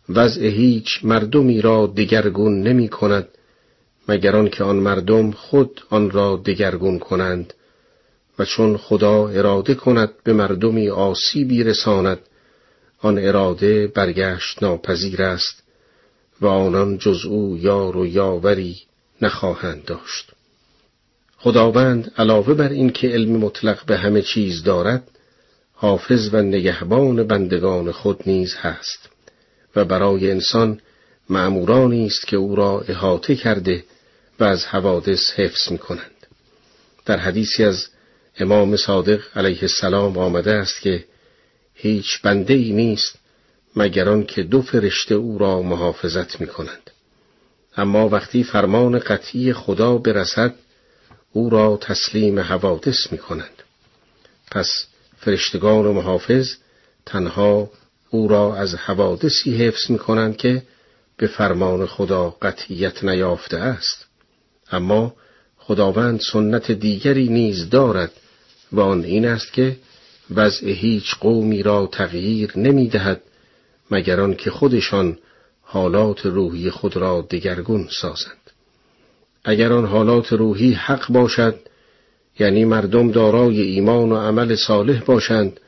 وضع 0.10 0.46
هیچ 0.46 1.00
مردمی 1.04 1.62
را 1.62 1.88
دگرگون 1.88 2.62
نمی 2.62 2.90
کند 2.90 3.28
مگر 4.08 4.36
آنکه 4.36 4.64
آن 4.64 4.76
مردم 4.76 5.32
خود 5.32 5.82
آن 5.90 6.12
را 6.12 6.42
دگرگون 6.46 7.00
کنند 7.00 7.54
و 8.40 8.46
چون 8.46 8.78
خدا 8.78 9.28
اراده 9.28 9.76
کند 9.76 10.12
به 10.24 10.34
مردمی 10.34 10.90
آسیبی 10.90 11.64
رساند 11.64 12.20
آن 13.00 13.18
اراده 13.18 13.88
برگشت 13.88 14.64
ناپذیر 14.64 15.22
است 15.22 15.64
و 16.42 16.48
آنان 16.48 16.98
جز 16.98 17.26
او 17.26 17.58
یار 17.58 17.98
و 17.98 18.06
یاوری 18.06 18.78
نخواهند 19.22 19.86
داشت 19.86 20.32
خداوند 21.44 22.12
علاوه 22.18 22.54
بر 22.54 22.70
این 22.70 22.90
که 22.90 23.08
علم 23.08 23.38
مطلق 23.38 23.86
به 23.86 23.98
همه 23.98 24.22
چیز 24.22 24.64
دارد 24.64 25.04
حافظ 25.74 26.30
و 26.34 26.42
نگهبان 26.42 27.28
بندگان 27.28 27.92
خود 27.92 28.24
نیز 28.26 28.56
هست 28.56 29.10
و 29.76 29.86
برای 29.86 30.32
انسان 30.32 30.80
معمورانی 31.30 32.06
است 32.06 32.28
که 32.28 32.38
او 32.38 32.56
را 32.56 32.82
احاطه 32.88 33.36
کرده 33.36 33.84
و 34.40 34.44
از 34.44 34.66
حوادث 34.66 35.32
حفظ 35.36 35.72
می 35.72 35.78
کنند. 35.78 36.28
در 37.06 37.18
حدیثی 37.18 37.64
از 37.64 37.88
امام 38.40 38.76
صادق 38.76 39.22
علیه 39.36 39.60
السلام 39.62 40.18
آمده 40.18 40.52
است 40.52 40.82
که 40.82 41.06
هیچ 41.74 42.22
بنده 42.22 42.54
ای 42.54 42.72
نیست 42.72 43.16
مگر 43.76 44.22
که 44.22 44.44
دو 44.44 44.62
فرشته 44.62 45.16
او 45.16 45.38
را 45.38 45.62
محافظت 45.62 46.42
می 46.42 46.48
کنند. 46.48 46.92
اما 47.78 48.10
وقتی 48.10 48.44
فرمان 48.44 49.00
قطعی 49.00 49.54
خدا 49.54 49.98
برسد 49.98 50.54
او 51.34 51.50
را 51.50 51.78
تسلیم 51.82 52.40
حوادث 52.40 53.12
می 53.12 53.18
کنند. 53.18 53.64
پس 54.52 54.86
فرشتگان 55.18 55.86
و 55.86 55.94
محافظ 55.94 56.54
تنها 57.06 57.70
او 58.10 58.28
را 58.28 58.56
از 58.56 58.76
حوادثی 58.76 59.56
حفظ 59.56 59.92
می 59.92 59.98
کنند 59.98 60.38
که 60.38 60.64
به 61.18 61.28
فرمان 61.28 61.86
خدا 61.86 62.30
قطعیت 62.30 63.04
نیافته 63.04 63.58
است. 63.58 64.06
اما 64.72 65.14
خداوند 65.58 66.20
سنت 66.20 66.72
دیگری 66.72 67.30
نیز 67.30 67.70
دارد 67.70 68.12
و 68.72 68.80
آن 68.80 69.04
این 69.04 69.26
است 69.26 69.54
که 69.54 69.78
وضع 70.32 70.70
هیچ 70.70 71.16
قومی 71.16 71.64
را 71.64 71.90
تغییر 71.92 72.52
نمی 72.56 72.88
دهد 72.88 73.22
مگر 73.92 74.34
که 74.34 74.52
خودشان 74.52 75.18
حالات 75.62 76.26
روحی 76.26 76.70
خود 76.70 76.98
را 76.98 77.28
دگرگون 77.32 77.88
سازند. 78.02 78.41
اگر 79.44 79.74
آن 79.74 79.86
حالات 79.86 80.34
روحی 80.34 80.74
حق 80.74 81.12
باشد 81.12 81.56
یعنی 82.40 82.66
مردم 82.66 83.12
دارای 83.12 83.62
ایمان 83.62 84.12
و 84.12 84.18
عمل 84.18 84.56
صالح 84.56 85.04
باشند 85.04 85.60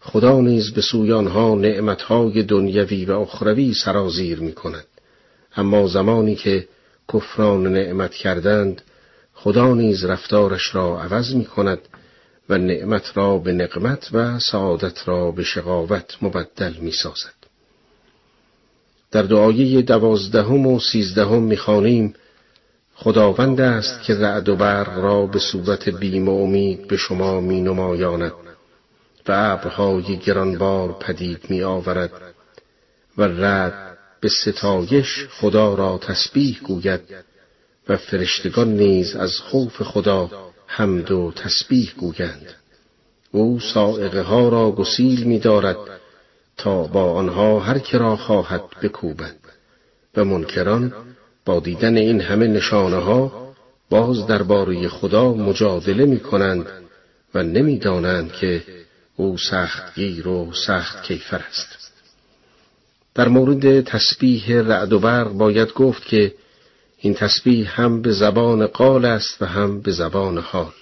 خدا 0.00 0.40
نیز 0.40 0.72
به 0.72 0.80
سوی 0.80 1.12
آنها 1.12 1.54
نعمتهای 1.54 2.42
دنیوی 2.42 3.04
و 3.04 3.12
اخروی 3.12 3.74
سرازیر 3.74 4.40
می 4.40 4.52
کند 4.52 4.86
اما 5.56 5.86
زمانی 5.86 6.34
که 6.34 6.68
کفران 7.12 7.72
نعمت 7.72 8.14
کردند 8.14 8.82
خدا 9.34 9.74
نیز 9.74 10.04
رفتارش 10.04 10.74
را 10.74 11.02
عوض 11.02 11.34
می 11.34 11.44
کند 11.44 11.78
و 12.48 12.58
نعمت 12.58 13.16
را 13.16 13.38
به 13.38 13.52
نقمت 13.52 14.08
و 14.12 14.38
سعادت 14.38 15.08
را 15.08 15.30
به 15.30 15.44
شقاوت 15.44 16.16
مبدل 16.22 16.72
می 16.80 16.92
سازد. 16.92 17.34
در 19.10 19.22
دعایه 19.22 19.82
دوازدهم 19.82 20.66
و 20.66 20.80
سیزدهم 20.80 21.42
می‌خوانیم 21.42 22.14
خداوند 22.98 23.60
است 23.60 24.02
که 24.02 24.14
رعد 24.14 24.48
و 24.48 24.56
برق 24.56 24.98
را 24.98 25.26
به 25.26 25.38
صورت 25.38 25.88
بیم 25.88 26.28
و 26.28 26.42
امید 26.42 26.88
به 26.88 26.96
شما 26.96 27.40
می 27.40 27.60
نمایاند 27.60 28.32
و 29.28 29.32
ابرهای 29.32 30.16
گرانبار 30.16 30.92
پدید 30.92 31.50
می 31.50 31.62
آورد 31.62 32.12
و 33.18 33.22
رعد 33.22 33.98
به 34.20 34.28
ستایش 34.28 35.26
خدا 35.30 35.74
را 35.74 35.98
تسبیح 35.98 36.60
گوید 36.62 37.00
و 37.88 37.96
فرشتگان 37.96 38.68
نیز 38.68 39.16
از 39.16 39.38
خوف 39.38 39.82
خدا 39.82 40.30
حمد 40.66 41.10
و 41.10 41.32
تسبیح 41.36 41.92
گویند. 41.96 42.54
او 43.32 43.60
سائقه 43.60 44.20
ها 44.20 44.48
را 44.48 44.70
گسیل 44.70 45.24
می 45.24 45.38
دارد 45.38 45.76
تا 46.56 46.82
با 46.82 47.12
آنها 47.12 47.60
هر 47.60 47.78
که 47.78 47.98
را 47.98 48.16
خواهد 48.16 48.62
بکوبد 48.82 49.36
و 50.16 50.24
منکران 50.24 50.92
با 51.46 51.60
دیدن 51.60 51.96
این 51.96 52.20
همه 52.20 52.46
نشانه 52.46 52.96
ها 52.96 53.46
باز 53.90 54.26
درباره 54.26 54.88
خدا 54.88 55.34
مجادله 55.34 56.04
می 56.04 56.20
کنند 56.20 56.66
و 57.34 57.42
نمی‌دانند 57.42 58.32
که 58.32 58.62
او 59.16 59.38
سخت 59.38 59.94
گیر 59.94 60.28
و 60.28 60.52
سخت 60.66 61.02
کیفر 61.02 61.40
است. 61.48 61.92
در 63.14 63.28
مورد 63.28 63.80
تسبیح 63.80 64.60
رعد 64.60 64.92
و 64.92 64.98
برق 64.98 65.28
باید 65.28 65.72
گفت 65.72 66.04
که 66.04 66.34
این 66.98 67.14
تسبیح 67.14 67.80
هم 67.80 68.02
به 68.02 68.12
زبان 68.12 68.66
قال 68.66 69.04
است 69.04 69.42
و 69.42 69.46
هم 69.46 69.80
به 69.80 69.92
زبان 69.92 70.38
حال. 70.38 70.72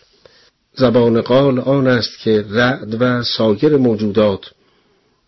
زبان 0.75 1.21
قال 1.21 1.59
آن 1.59 1.87
است 1.87 2.19
که 2.19 2.45
رعد 2.51 3.03
و 3.03 3.23
سایر 3.23 3.77
موجودات 3.77 4.51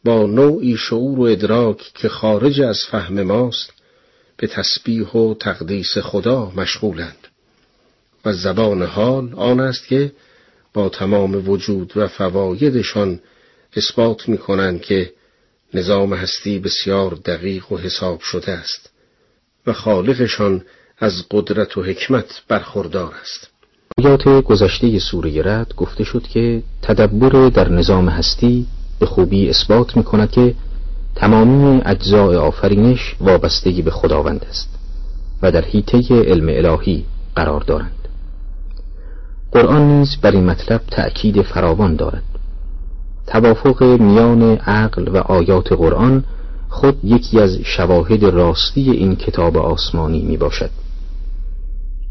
با 0.04 0.26
نوعی 0.26 0.76
شعور 0.76 1.18
و 1.18 1.22
ادراک 1.22 1.92
که 1.94 2.08
خارج 2.08 2.60
از 2.60 2.78
فهم 2.90 3.22
ماست 3.22 3.75
به 4.36 4.46
تسبیح 4.46 5.08
و 5.08 5.34
تقدیس 5.34 5.98
خدا 5.98 6.52
مشغولند 6.56 7.28
و 8.24 8.32
زبان 8.32 8.82
حال 8.82 9.34
آن 9.34 9.60
است 9.60 9.86
که 9.86 10.12
با 10.74 10.88
تمام 10.88 11.48
وجود 11.48 11.92
و 11.96 12.08
فوایدشان 12.08 13.20
اثبات 13.76 14.28
می 14.28 14.38
کنند 14.38 14.80
که 14.80 15.12
نظام 15.74 16.14
هستی 16.14 16.58
بسیار 16.58 17.14
دقیق 17.14 17.72
و 17.72 17.76
حساب 17.76 18.20
شده 18.20 18.52
است 18.52 18.90
و 19.66 19.72
خالقشان 19.72 20.64
از 20.98 21.12
قدرت 21.30 21.78
و 21.78 21.82
حکمت 21.82 22.42
برخوردار 22.48 23.14
است. 23.20 23.50
آیات 23.98 24.24
گذشته 24.44 24.98
سوره 24.98 25.42
رد 25.42 25.74
گفته 25.76 26.04
شد 26.04 26.22
که 26.22 26.62
تدبر 26.82 27.48
در 27.48 27.68
نظام 27.68 28.08
هستی 28.08 28.66
به 29.00 29.06
خوبی 29.06 29.48
اثبات 29.50 29.96
می 29.96 30.04
کند 30.04 30.30
که 30.30 30.54
تمامی 31.16 31.80
اجزاء 31.84 32.36
آفرینش 32.36 33.16
وابستگی 33.20 33.82
به 33.82 33.90
خداوند 33.90 34.46
است 34.48 34.68
و 35.42 35.52
در 35.52 35.64
حیطه 35.64 35.98
علم 36.22 36.48
الهی 36.48 37.04
قرار 37.36 37.60
دارند. 37.60 38.08
قرآن 39.52 39.82
نیز 39.82 40.16
بر 40.22 40.30
این 40.30 40.44
مطلب 40.44 40.80
تأکید 40.90 41.42
فراوان 41.42 41.96
دارد. 41.96 42.22
توافق 43.26 43.82
میان 43.82 44.42
عقل 44.42 45.08
و 45.08 45.16
آیات 45.16 45.72
قرآن 45.72 46.24
خود 46.68 46.98
یکی 47.04 47.40
از 47.40 47.58
شواهد 47.64 48.24
راستی 48.24 48.90
این 48.90 49.16
کتاب 49.16 49.56
آسمانی 49.56 50.22
می 50.22 50.36
باشد 50.36 50.70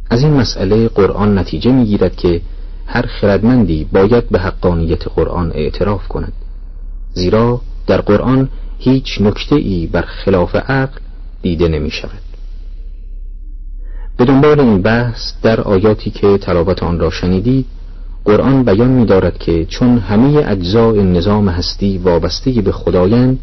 از 0.09 0.23
این 0.23 0.33
مسئله 0.33 0.87
قرآن 0.87 1.37
نتیجه 1.37 1.71
می 1.71 1.85
گیرد 1.85 2.15
که 2.15 2.41
هر 2.85 3.05
خردمندی 3.05 3.87
باید 3.93 4.29
به 4.29 4.39
حقانیت 4.39 5.07
قرآن 5.07 5.51
اعتراف 5.51 6.07
کند 6.07 6.33
زیرا 7.13 7.61
در 7.87 8.01
قرآن 8.01 8.49
هیچ 8.79 9.21
نکته 9.21 9.55
ای 9.55 9.87
بر 9.87 10.01
خلاف 10.01 10.55
عقل 10.55 10.99
دیده 11.41 11.67
نمی 11.67 11.91
شود. 11.91 12.21
به 14.17 14.25
دنبال 14.25 14.59
این 14.59 14.81
بحث 14.81 15.33
در 15.43 15.61
آیاتی 15.61 16.11
که 16.11 16.37
تلاوت 16.37 16.83
آن 16.83 16.99
را 16.99 17.09
شنیدید 17.09 17.65
قرآن 18.25 18.63
بیان 18.63 18.87
می 18.87 19.05
دارد 19.05 19.37
که 19.37 19.65
چون 19.65 19.97
همه 19.97 20.43
اجزاء 20.51 20.93
نظام 20.93 21.49
هستی 21.49 21.97
وابسته 21.97 22.61
به 22.61 22.71
خدایند 22.71 23.39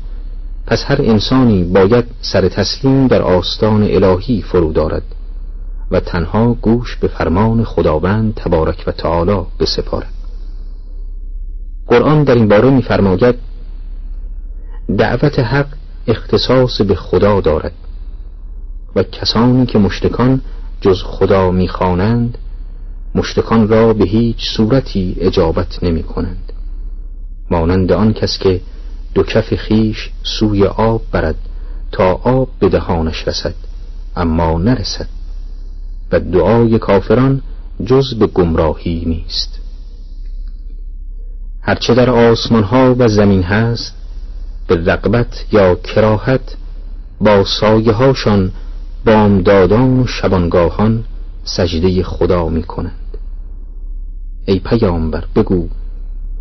پس 0.67 0.85
هر 0.87 1.03
انسانی 1.03 1.65
باید 1.65 2.05
سر 2.21 2.49
تسلیم 2.49 3.07
در 3.07 3.23
آستان 3.23 3.83
الهی 3.83 4.43
فرو 4.43 4.73
دارد 4.73 5.03
و 5.91 6.01
تنها 6.01 6.55
گوش 6.55 6.97
به 6.97 7.09
فرمان 7.09 7.65
خداوند 7.65 8.35
تبارک 8.35 8.85
و 8.87 8.93
تعالی 8.93 9.41
بسپارد. 9.61 10.13
قرآن 11.87 12.25
در 12.25 12.35
این 12.35 12.49
باره 12.49 12.71
می‌فرماید 12.71 13.35
دعوت 14.99 15.39
حق 15.39 15.67
اختصاص 16.07 16.81
به 16.81 16.95
خدا 16.95 17.41
دارد. 17.41 17.73
و 18.97 19.03
کسانی 19.03 19.67
که 19.67 19.79
مشتکان 19.79 20.41
جز 20.81 21.03
خدا 21.03 21.51
می‌خوانند 21.51 22.39
مشتکان 23.15 23.69
را 23.69 23.93
به 23.93 24.05
هیچ 24.05 24.57
صورتی 24.57 25.17
اجابت 25.21 25.85
نمی 25.85 26.03
کنند 26.03 26.53
مانند 27.51 27.93
آن 27.93 28.13
کس 28.13 28.39
که 28.39 28.61
دو 29.15 29.23
کف 29.23 29.55
خیش 29.55 30.11
سوی 30.23 30.65
آب 30.65 31.03
برد 31.13 31.37
تا 31.93 32.13
آب 32.13 32.49
به 32.59 32.69
دهانش 32.69 33.29
رسد 33.29 33.55
اما 34.17 34.59
نرسد. 34.59 35.09
و 36.13 36.21
دعای 36.21 36.79
کافران 36.79 37.43
جز 37.85 38.15
به 38.15 38.27
گمراهی 38.27 39.05
نیست. 39.07 39.59
هرچه 41.63 41.95
در 41.95 42.11
آسمان 42.11 42.63
ها 42.63 42.95
و 42.99 43.09
زمین 43.09 43.43
هست 43.43 43.95
به 44.67 44.77
رقبت 44.77 45.45
یا 45.53 45.75
کراهت 45.75 46.57
با 47.21 47.45
سایه 47.45 47.93
هاشان 47.93 48.53
بامدادان 49.07 50.01
و 50.01 50.07
شبانگاهان 50.07 51.05
سجده 51.45 52.03
خدا 52.03 52.49
می 52.49 52.63
کنند 52.63 53.19
ای 54.47 54.59
پیامبر 54.59 55.25
بگو 55.37 55.69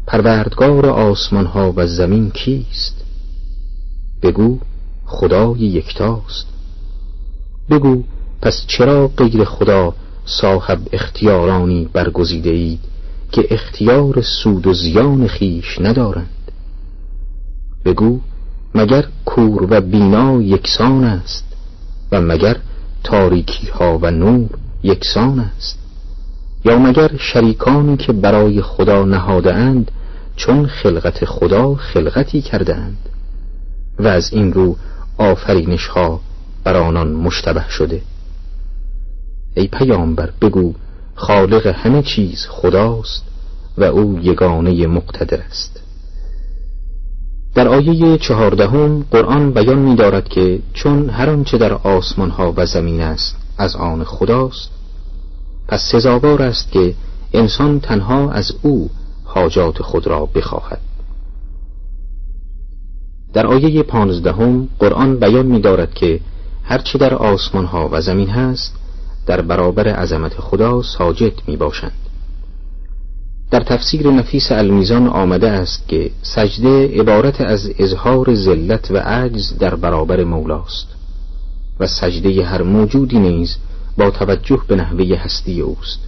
پروردگار 0.07 0.85
آسمان 0.85 1.45
ها 1.45 1.73
و 1.75 1.87
زمین 1.87 2.31
کیست؟ 2.31 3.03
بگو 4.23 4.59
خدای 5.05 5.59
یکتاست. 5.59 6.47
بگو 7.69 8.03
پس 8.41 8.65
چرا 8.67 9.07
غیر 9.07 9.43
خدا 9.43 9.93
صاحب 10.25 10.79
اختیارانی 10.93 11.89
برگزیده 11.93 12.49
اید 12.49 12.79
که 13.31 13.47
اختیار 13.51 14.21
سود 14.21 14.67
و 14.67 14.73
زیان 14.73 15.27
خیش 15.27 15.81
ندارند؟ 15.81 16.29
بگو 17.85 18.19
مگر 18.75 19.05
کور 19.25 19.67
و 19.69 19.81
بینا 19.81 20.41
یکسان 20.41 21.03
است 21.03 21.45
و 22.11 22.21
مگر 22.21 22.57
تاریکی 23.03 23.67
ها 23.67 23.99
و 24.01 24.11
نور 24.11 24.49
یکسان 24.83 25.39
است؟ 25.39 25.79
یا 26.65 26.79
مگر 26.79 27.11
شریکانی 27.17 27.97
که 27.97 28.13
برای 28.13 28.61
خدا 28.61 29.05
نهاده 29.05 29.53
اند 29.53 29.91
چون 30.35 30.67
خلقت 30.67 31.25
خدا 31.25 31.75
خلقتی 31.75 32.41
کرده 32.41 32.75
اند؟ 32.75 33.09
و 33.99 34.07
از 34.07 34.33
این 34.33 34.53
رو 34.53 34.75
آفرینش 35.17 35.87
ها 35.87 36.19
بر 36.63 36.77
آنان 36.77 37.11
مشتبه 37.11 37.69
شده. 37.69 38.01
ای 39.55 39.67
پیامبر 39.67 40.29
بگو 40.41 40.73
خالق 41.15 41.67
همه 41.67 42.01
چیز 42.01 42.45
خداست 42.49 43.23
و 43.77 43.83
او 43.83 44.19
یگانه 44.21 44.87
مقتدر 44.87 45.41
است. 45.41 45.80
در 47.55 47.67
آیه 47.67 48.17
چهاردهم 48.17 49.05
قرآن 49.11 49.51
بیان 49.51 49.79
می 49.79 49.95
دارد 49.95 50.29
که 50.29 50.59
چون 50.73 51.09
هر 51.09 51.29
آنچه 51.29 51.57
در 51.57 51.73
آسمان 51.73 52.29
ها 52.29 52.53
و 52.57 52.65
زمین 52.65 53.01
است 53.01 53.35
از 53.57 53.75
آن 53.75 54.03
خداست 54.03 54.69
پس 55.67 55.81
سزاوار 55.91 56.41
است 56.41 56.71
که 56.71 56.95
انسان 57.33 57.79
تنها 57.79 58.31
از 58.31 58.51
او 58.61 58.89
حاجات 59.23 59.81
خود 59.81 60.07
را 60.07 60.25
بخواهد. 60.25 60.79
در 63.33 63.47
آیه 63.47 63.83
پانزدهم 63.83 64.67
قرآن 64.79 65.19
بیان 65.19 65.45
می 65.45 65.59
دارد 65.59 65.93
که 65.93 66.19
هرچه 66.63 66.99
در 66.99 67.13
آسمان 67.13 67.65
ها 67.65 67.89
و 67.91 68.01
زمین 68.01 68.29
هست 68.29 68.75
در 69.25 69.41
برابر 69.41 69.87
عظمت 69.87 70.33
خدا 70.33 70.81
ساجد 70.81 71.33
می 71.47 71.57
باشند 71.57 72.10
در 73.51 73.59
تفسیر 73.59 74.11
نفیس 74.11 74.51
المیزان 74.51 75.07
آمده 75.07 75.49
است 75.49 75.87
که 75.87 76.11
سجده 76.21 76.99
عبارت 76.99 77.41
از 77.41 77.71
اظهار 77.79 78.35
ذلت 78.35 78.91
و 78.91 78.97
عجز 78.97 79.57
در 79.57 79.75
برابر 79.75 80.23
مولاست 80.23 80.87
و 81.79 81.87
سجده 81.87 82.45
هر 82.45 82.61
موجودی 82.61 83.19
نیز 83.19 83.57
با 83.97 84.11
توجه 84.11 84.59
به 84.67 84.75
نحوه 84.75 85.15
هستی 85.15 85.61
اوست. 85.61 85.99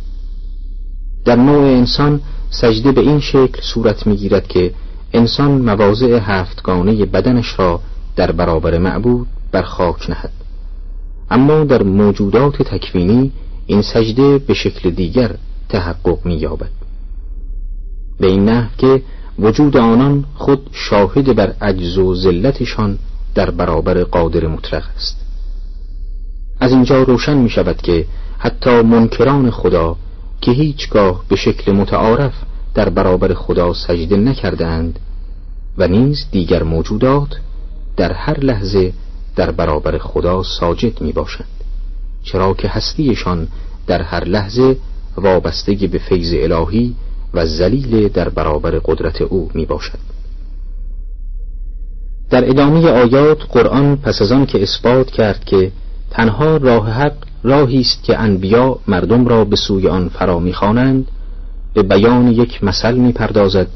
در 1.25 1.35
نوع 1.35 1.63
انسان 1.63 2.21
سجده 2.49 2.91
به 2.91 3.01
این 3.01 3.19
شکل 3.19 3.61
صورت 3.61 4.07
می‌گیرد 4.07 4.47
که 4.47 4.73
انسان 5.13 5.51
مواضع 5.51 6.19
هفتگانه 6.21 7.05
بدنش 7.05 7.59
را 7.59 7.79
در 8.15 8.31
برابر 8.31 8.77
معبود 8.77 9.27
بر 9.51 9.61
خاک 9.61 10.09
نهد. 10.09 10.31
اما 11.31 11.63
در 11.63 11.83
موجودات 11.83 12.61
تکوینی 12.61 13.31
این 13.65 13.81
سجده 13.81 14.37
به 14.37 14.53
شکل 14.53 14.89
دیگر 14.89 15.35
تحقق 15.69 16.25
می‌یابد. 16.25 16.82
به 18.19 18.27
این 18.27 18.49
نحو 18.49 18.69
که 18.77 19.01
وجود 19.39 19.77
آنان 19.77 20.25
خود 20.35 20.69
شاهد 20.71 21.35
بر 21.35 21.53
عجز 21.61 21.97
و 21.97 22.15
ذلتشان 22.15 22.97
در 23.35 23.51
برابر 23.51 24.03
قادر 24.03 24.47
مطلق 24.47 24.83
است. 24.95 25.25
از 26.59 26.71
اینجا 26.71 27.03
روشن 27.03 27.37
می 27.37 27.49
شود 27.49 27.81
که 27.81 28.05
حتی 28.37 28.81
منکران 28.81 29.51
خدا 29.51 29.95
که 30.41 30.51
هیچگاه 30.51 31.23
به 31.27 31.35
شکل 31.35 31.71
متعارف 31.71 32.33
در 32.73 32.89
برابر 32.89 33.33
خدا 33.33 33.73
سجده 33.73 34.17
نکردند 34.17 34.99
و 35.77 35.87
نیز 35.87 36.25
دیگر 36.31 36.63
موجودات 36.63 37.29
در 37.97 38.11
هر 38.13 38.39
لحظه 38.39 38.93
در 39.35 39.51
برابر 39.51 39.97
خدا 39.97 40.43
ساجد 40.43 41.01
می 41.01 41.11
باشند 41.11 41.47
چرا 42.23 42.53
که 42.53 42.67
هستیشان 42.67 43.47
در 43.87 44.01
هر 44.01 44.23
لحظه 44.23 44.77
وابستگی 45.17 45.87
به 45.87 45.97
فیض 45.97 46.33
الهی 46.33 46.95
و 47.33 47.45
زلیل 47.45 48.07
در 48.07 48.29
برابر 48.29 48.71
قدرت 48.71 49.21
او 49.21 49.49
می 49.53 49.65
باشد 49.65 49.99
در 52.29 52.49
ادامه 52.49 52.89
آیات 52.89 53.37
قرآن 53.49 53.95
پس 53.95 54.21
از 54.21 54.31
آن 54.31 54.45
که 54.45 54.61
اثبات 54.63 55.11
کرد 55.11 55.45
که 55.45 55.71
تنها 56.11 56.57
راه 56.57 56.89
حق 56.89 57.13
راهی 57.43 57.79
است 57.79 58.03
که 58.03 58.19
انبیا 58.19 58.79
مردم 58.87 59.27
را 59.27 59.45
به 59.45 59.55
سوی 59.55 59.87
آن 59.87 60.09
فرا 60.09 60.39
می‌خوانند 60.39 61.07
به 61.73 61.83
بیان 61.83 62.27
یک 62.27 62.63
مثل 62.63 62.95
می‌پردازد 62.95 63.67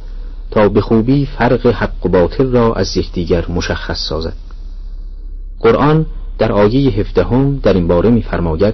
تا 0.51 0.69
به 0.69 0.81
خوبی 0.81 1.25
فرق 1.25 1.67
حق 1.67 2.05
و 2.05 2.09
باطل 2.09 2.51
را 2.51 2.73
از 2.73 2.97
یکدیگر 2.97 3.45
مشخص 3.49 3.99
سازد. 4.09 4.33
قرآن 5.59 6.05
در 6.37 6.51
آیه 6.51 6.91
هفدهم 6.91 7.59
در 7.63 7.73
این 7.73 7.87
باره 7.87 8.09
میفرماید 8.09 8.73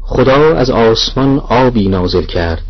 خدا 0.00 0.56
از 0.56 0.70
آسمان 0.70 1.38
آبی 1.38 1.88
نازل 1.88 2.22
کرد 2.22 2.62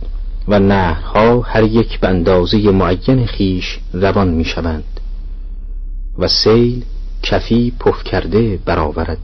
و 0.51 0.59
نهرها 0.59 1.41
هر 1.41 1.63
یک 1.63 2.01
به 2.01 2.09
اندازه 2.09 2.71
معین 2.71 3.27
خیش 3.27 3.79
روان 3.93 4.29
می‌شوند 4.29 5.01
و 6.19 6.29
سیل 6.29 6.85
کفی 7.23 7.73
پف 7.81 8.05
کرده 8.05 8.59
برآورد. 8.65 9.19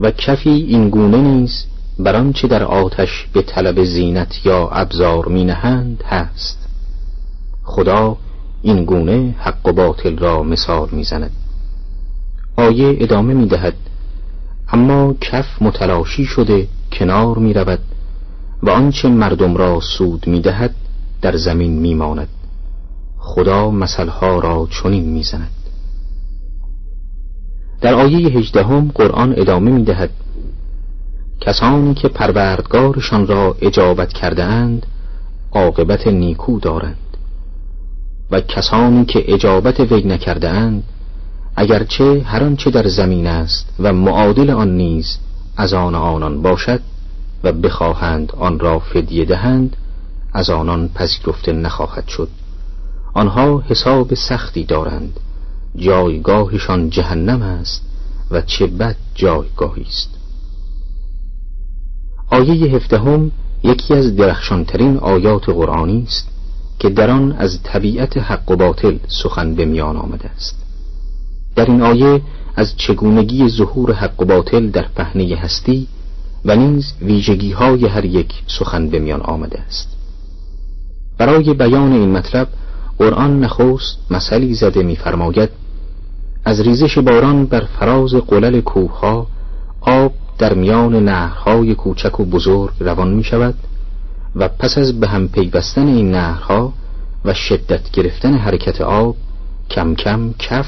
و 0.00 0.10
کفی 0.10 0.50
این 0.50 0.90
گونه 0.90 1.16
نیز 1.16 1.64
بر 1.98 2.16
آنچه 2.16 2.48
در 2.48 2.64
آتش 2.64 3.26
به 3.32 3.42
طلب 3.42 3.84
زینت 3.84 4.46
یا 4.46 4.68
ابزار 4.68 5.28
می 5.28 5.44
نهند 5.44 6.04
هست. 6.06 6.68
خدا 7.62 8.16
این 8.62 8.84
گونه 8.84 9.34
حق 9.38 9.68
و 9.68 9.72
باطل 9.72 10.18
را 10.18 10.42
مثال 10.42 10.88
می‌زند. 10.92 11.32
آیه 12.56 12.96
ادامه 13.00 13.34
می 13.34 13.46
دهد 13.46 13.74
اما 14.72 15.14
کف 15.20 15.62
متلاشی 15.62 16.24
شده 16.24 16.68
کنار 16.92 17.38
می 17.38 17.52
رود 17.54 17.80
و 18.62 18.70
آنچه 18.70 19.08
مردم 19.08 19.56
را 19.56 19.80
سود 19.80 20.26
می 20.26 20.40
دهد 20.40 20.74
در 21.22 21.36
زمین 21.36 21.72
می 21.72 21.94
ماند 21.94 22.28
خدا 23.18 23.70
مثلها 23.70 24.38
را 24.38 24.68
چنین 24.70 25.04
می 25.04 25.22
زند 25.22 25.50
در 27.80 27.94
آیه 27.94 28.28
هجدهم 28.28 28.90
قرآن 28.94 29.34
ادامه 29.36 29.70
می 29.70 29.84
دهد 29.84 30.10
کسانی 31.40 31.94
که 31.94 32.08
پروردگارشان 32.08 33.26
را 33.26 33.56
اجابت 33.60 34.12
کرده 34.12 34.44
اند 34.44 34.86
عاقبت 35.52 36.06
نیکو 36.06 36.60
دارند. 36.60 36.96
و 38.30 38.40
کسانی 38.40 39.04
که 39.04 39.34
اجابت 39.34 39.80
وی 39.80 40.02
نکرده 40.02 40.48
اند 40.48 40.84
اگرچه 41.56 42.22
هر 42.24 42.44
آنچه 42.44 42.70
در 42.70 42.88
زمین 42.88 43.26
است 43.26 43.74
و 43.80 43.92
معادل 43.92 44.50
آن 44.50 44.76
نیز 44.76 45.18
از 45.56 45.72
آن 45.72 45.94
آنان 45.94 46.42
باشد 46.42 46.80
و 47.44 47.52
بخواهند 47.52 48.32
آن 48.32 48.58
را 48.58 48.78
فدیه 48.78 49.24
دهند 49.24 49.76
از 50.32 50.50
آنان 50.50 50.88
پذیرفته 50.88 51.52
نخواهد 51.52 52.08
شد. 52.08 52.28
آنها 53.14 53.62
حساب 53.66 54.14
سختی 54.14 54.64
دارند. 54.64 55.20
جایگاهشان 55.76 56.90
جهنم 56.90 57.42
است 57.42 57.82
و 58.30 58.40
چه 58.40 58.66
بد 58.66 58.96
جایگاهی 59.14 59.82
است. 59.82 60.10
آیه 62.30 62.76
هفدهم 62.76 63.30
یکی 63.62 63.94
از 63.94 64.16
درخشانترین 64.16 64.96
آیات 64.96 65.48
قرآنی 65.48 66.02
است 66.02 66.28
که 66.78 66.88
در 66.88 67.10
آن 67.10 67.32
از 67.32 67.62
طبیعت 67.62 68.16
حق 68.16 68.50
و 68.50 68.56
باطل 68.56 68.98
سخن 69.08 69.54
به 69.54 69.64
میان 69.64 69.96
آمده 69.96 70.30
است. 70.30 70.64
در 71.56 71.64
این 71.64 71.82
آیه 71.82 72.22
از 72.56 72.76
چگونگی 72.76 73.48
ظهور 73.48 73.92
حق 73.92 74.22
و 74.22 74.24
باطل 74.24 74.70
در 74.70 74.86
پهنه 74.94 75.36
هستی 75.36 75.88
و 76.48 76.56
نیز 76.56 76.92
ویژگی 77.02 77.52
های 77.52 77.86
هر 77.86 78.04
یک 78.04 78.32
سخن 78.46 78.88
به 78.88 78.98
میان 78.98 79.20
آمده 79.20 79.60
است. 79.60 79.96
برای 81.18 81.54
بیان 81.54 81.92
این 81.92 82.12
مطلب 82.12 82.48
قرآن 82.98 83.40
نخست 83.40 83.98
مثلی 84.10 84.54
زده 84.54 84.82
می‌فرماید 84.82 85.50
از 86.44 86.60
ریزش 86.60 86.98
باران 86.98 87.46
بر 87.46 87.60
فراز 87.60 88.14
قلل 88.14 88.60
کوهها 88.60 89.26
آب 89.80 90.12
در 90.38 90.54
میان 90.54 91.04
نهرهای 91.04 91.74
کوچک 91.74 92.20
و 92.20 92.24
بزرگ 92.24 92.72
روان 92.80 93.14
می 93.14 93.24
شود 93.24 93.54
و 94.36 94.48
پس 94.48 94.78
از 94.78 95.00
به 95.00 95.08
هم 95.08 95.28
پیوستن 95.28 95.86
این 95.86 96.10
نهرها 96.10 96.72
و 97.24 97.34
شدت 97.34 97.90
گرفتن 97.90 98.34
حرکت 98.34 98.80
آب 98.80 99.16
کم 99.70 99.94
کم 99.94 100.34
کف 100.38 100.66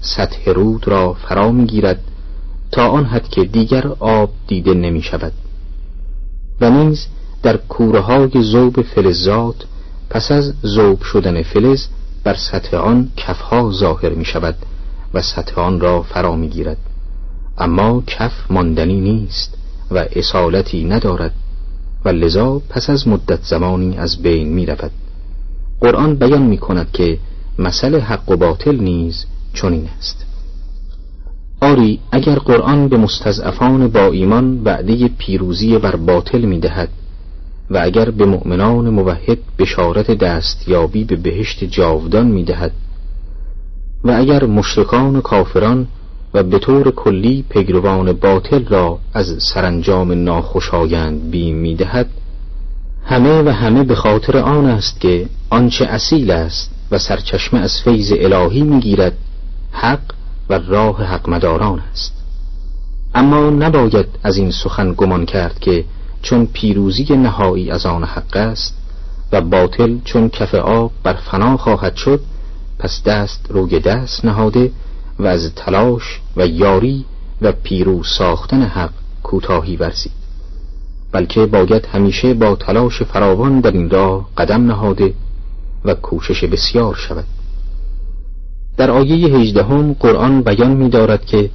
سطح 0.00 0.50
رود 0.50 0.88
را 0.88 1.12
فرا 1.12 1.52
می 1.52 1.66
گیرد 1.66 2.00
تا 2.72 2.88
آن 2.88 3.04
حد 3.04 3.28
که 3.28 3.44
دیگر 3.44 3.86
آب 3.98 4.30
دیده 4.46 4.74
نمی 4.74 5.02
شود. 5.02 5.32
و 6.60 6.70
نیز 6.70 7.06
در 7.42 7.56
کوره 7.56 8.00
های 8.00 8.42
زوب 8.42 8.82
فلزات 8.82 9.64
پس 10.10 10.32
از 10.32 10.54
زوب 10.62 11.02
شدن 11.02 11.42
فلز 11.42 11.86
بر 12.24 12.34
سطح 12.34 12.76
آن 12.76 13.10
کفها 13.16 13.70
ظاهر 13.72 14.10
می 14.10 14.24
شود 14.24 14.56
و 15.14 15.22
سطح 15.22 15.60
آن 15.60 15.80
را 15.80 16.02
فرا 16.02 16.36
می 16.36 16.48
گیرد. 16.48 16.76
اما 17.58 18.02
کف 18.06 18.32
ماندنی 18.50 19.00
نیست 19.00 19.58
و 19.90 20.06
اصالتی 20.12 20.84
ندارد 20.84 21.32
و 22.04 22.08
لذا 22.08 22.62
پس 22.68 22.90
از 22.90 23.08
مدت 23.08 23.42
زمانی 23.42 23.98
از 23.98 24.22
بین 24.22 24.48
می 24.48 24.66
رود. 24.66 24.90
قرآن 25.80 26.14
بیان 26.14 26.42
می 26.42 26.58
کند 26.58 26.92
که 26.92 27.18
مسئله 27.58 27.98
حق 27.98 28.30
و 28.30 28.36
باطل 28.36 28.76
نیز 28.76 29.26
چنین 29.54 29.88
است. 29.98 30.29
آری 31.60 31.98
اگر 32.12 32.34
قرآن 32.34 32.88
به 32.88 32.96
مستضعفان 32.96 33.88
با 33.88 34.06
ایمان 34.06 34.62
وعده 34.64 35.08
پیروزی 35.08 35.78
بر 35.78 35.96
باطل 35.96 36.40
می 36.40 36.58
دهد 36.58 36.88
و 37.70 37.78
اگر 37.82 38.10
به 38.10 38.26
مؤمنان 38.26 38.88
موحد 38.88 39.38
بشارت 39.58 40.10
دستیابی 40.10 41.04
به 41.04 41.16
بهشت 41.16 41.64
جاودان 41.64 42.26
می 42.26 42.44
دهد 42.44 42.72
و 44.04 44.10
اگر 44.10 44.44
مشرکان 44.44 45.20
کافران 45.20 45.86
و 46.34 46.42
به 46.42 46.58
طور 46.58 46.90
کلی 46.90 47.44
پیروان 47.48 48.12
باطل 48.12 48.64
را 48.64 48.98
از 49.14 49.36
سرانجام 49.38 50.12
ناخوشایند 50.12 51.30
بیم 51.30 51.56
می 51.56 51.74
دهد 51.74 52.08
همه 53.04 53.42
و 53.42 53.48
همه 53.48 53.84
به 53.84 53.94
خاطر 53.94 54.38
آن 54.38 54.66
است 54.66 55.00
که 55.00 55.26
آنچه 55.50 55.84
اصیل 55.84 56.30
است 56.30 56.70
و 56.90 56.98
سرچشمه 56.98 57.60
از 57.60 57.80
فیض 57.84 58.12
الهی 58.18 58.62
می‌گیرد 58.62 59.16
حق 59.72 60.00
و 60.50 60.54
راه 60.54 61.04
حق 61.04 61.28
مداران 61.28 61.80
است. 61.92 62.12
اما 63.14 63.50
نباید 63.50 64.06
از 64.22 64.36
این 64.36 64.50
سخن 64.50 64.94
گمان 64.96 65.26
کرد 65.26 65.58
که 65.58 65.84
چون 66.22 66.46
پیروزی 66.46 67.16
نهایی 67.16 67.70
از 67.70 67.86
آن 67.86 68.04
حق 68.04 68.36
است 68.36 68.76
و 69.32 69.40
باطل 69.40 69.98
چون 70.04 70.28
کف 70.28 70.54
آب 70.54 70.92
بر 71.02 71.12
فنا 71.12 71.56
خواهد 71.56 71.96
شد 71.96 72.20
پس 72.78 73.02
دست 73.02 73.46
روی 73.48 73.80
دست 73.80 74.24
نهاده 74.24 74.70
و 75.18 75.26
از 75.26 75.54
تلاش 75.54 76.20
و 76.36 76.46
یاری 76.46 77.04
و 77.42 77.52
پیروز 77.52 78.08
ساختن 78.08 78.62
حق 78.62 78.90
کوتاهی 79.22 79.76
ورزید. 79.76 80.12
بلکه 81.12 81.46
باید 81.46 81.86
همیشه 81.86 82.34
با 82.34 82.56
تلاش 82.56 83.02
فراوان 83.02 83.60
در 83.60 83.70
این 83.70 83.90
راه 83.90 84.28
قدم 84.36 84.66
نهاده 84.66 85.14
و 85.84 85.94
کوشش 85.94 86.44
بسیار 86.44 86.94
شود. 86.94 87.24
در 88.80 88.90
آیه 88.90 89.36
هجدهم 89.36 89.92
قرآن 89.92 90.42
بیان 90.42 90.70
می 90.70 90.88
دارد 90.88 91.24
که 91.24 91.50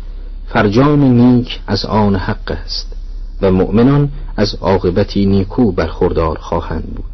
فرجام 0.48 1.04
نیک 1.04 1.60
از 1.68 1.86
آن 1.86 2.16
حق 2.16 2.52
است 2.66 2.96
و 3.42 3.52
مؤمنان 3.52 4.10
از 4.38 4.56
عاقبتی 4.62 5.26
نیکو 5.26 5.72
برخوردار 5.72 6.38
خواهند 6.38 6.84
بود. 6.96 7.06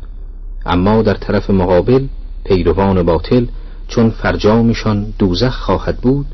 اما 0.65 1.01
در 1.01 1.13
طرف 1.13 1.49
مقابل 1.49 2.05
پیروان 2.43 3.03
باطل 3.03 3.45
چون 3.87 4.09
فرجامشان 4.09 5.13
دوزخ 5.19 5.55
خواهد 5.55 5.97
بود 5.97 6.25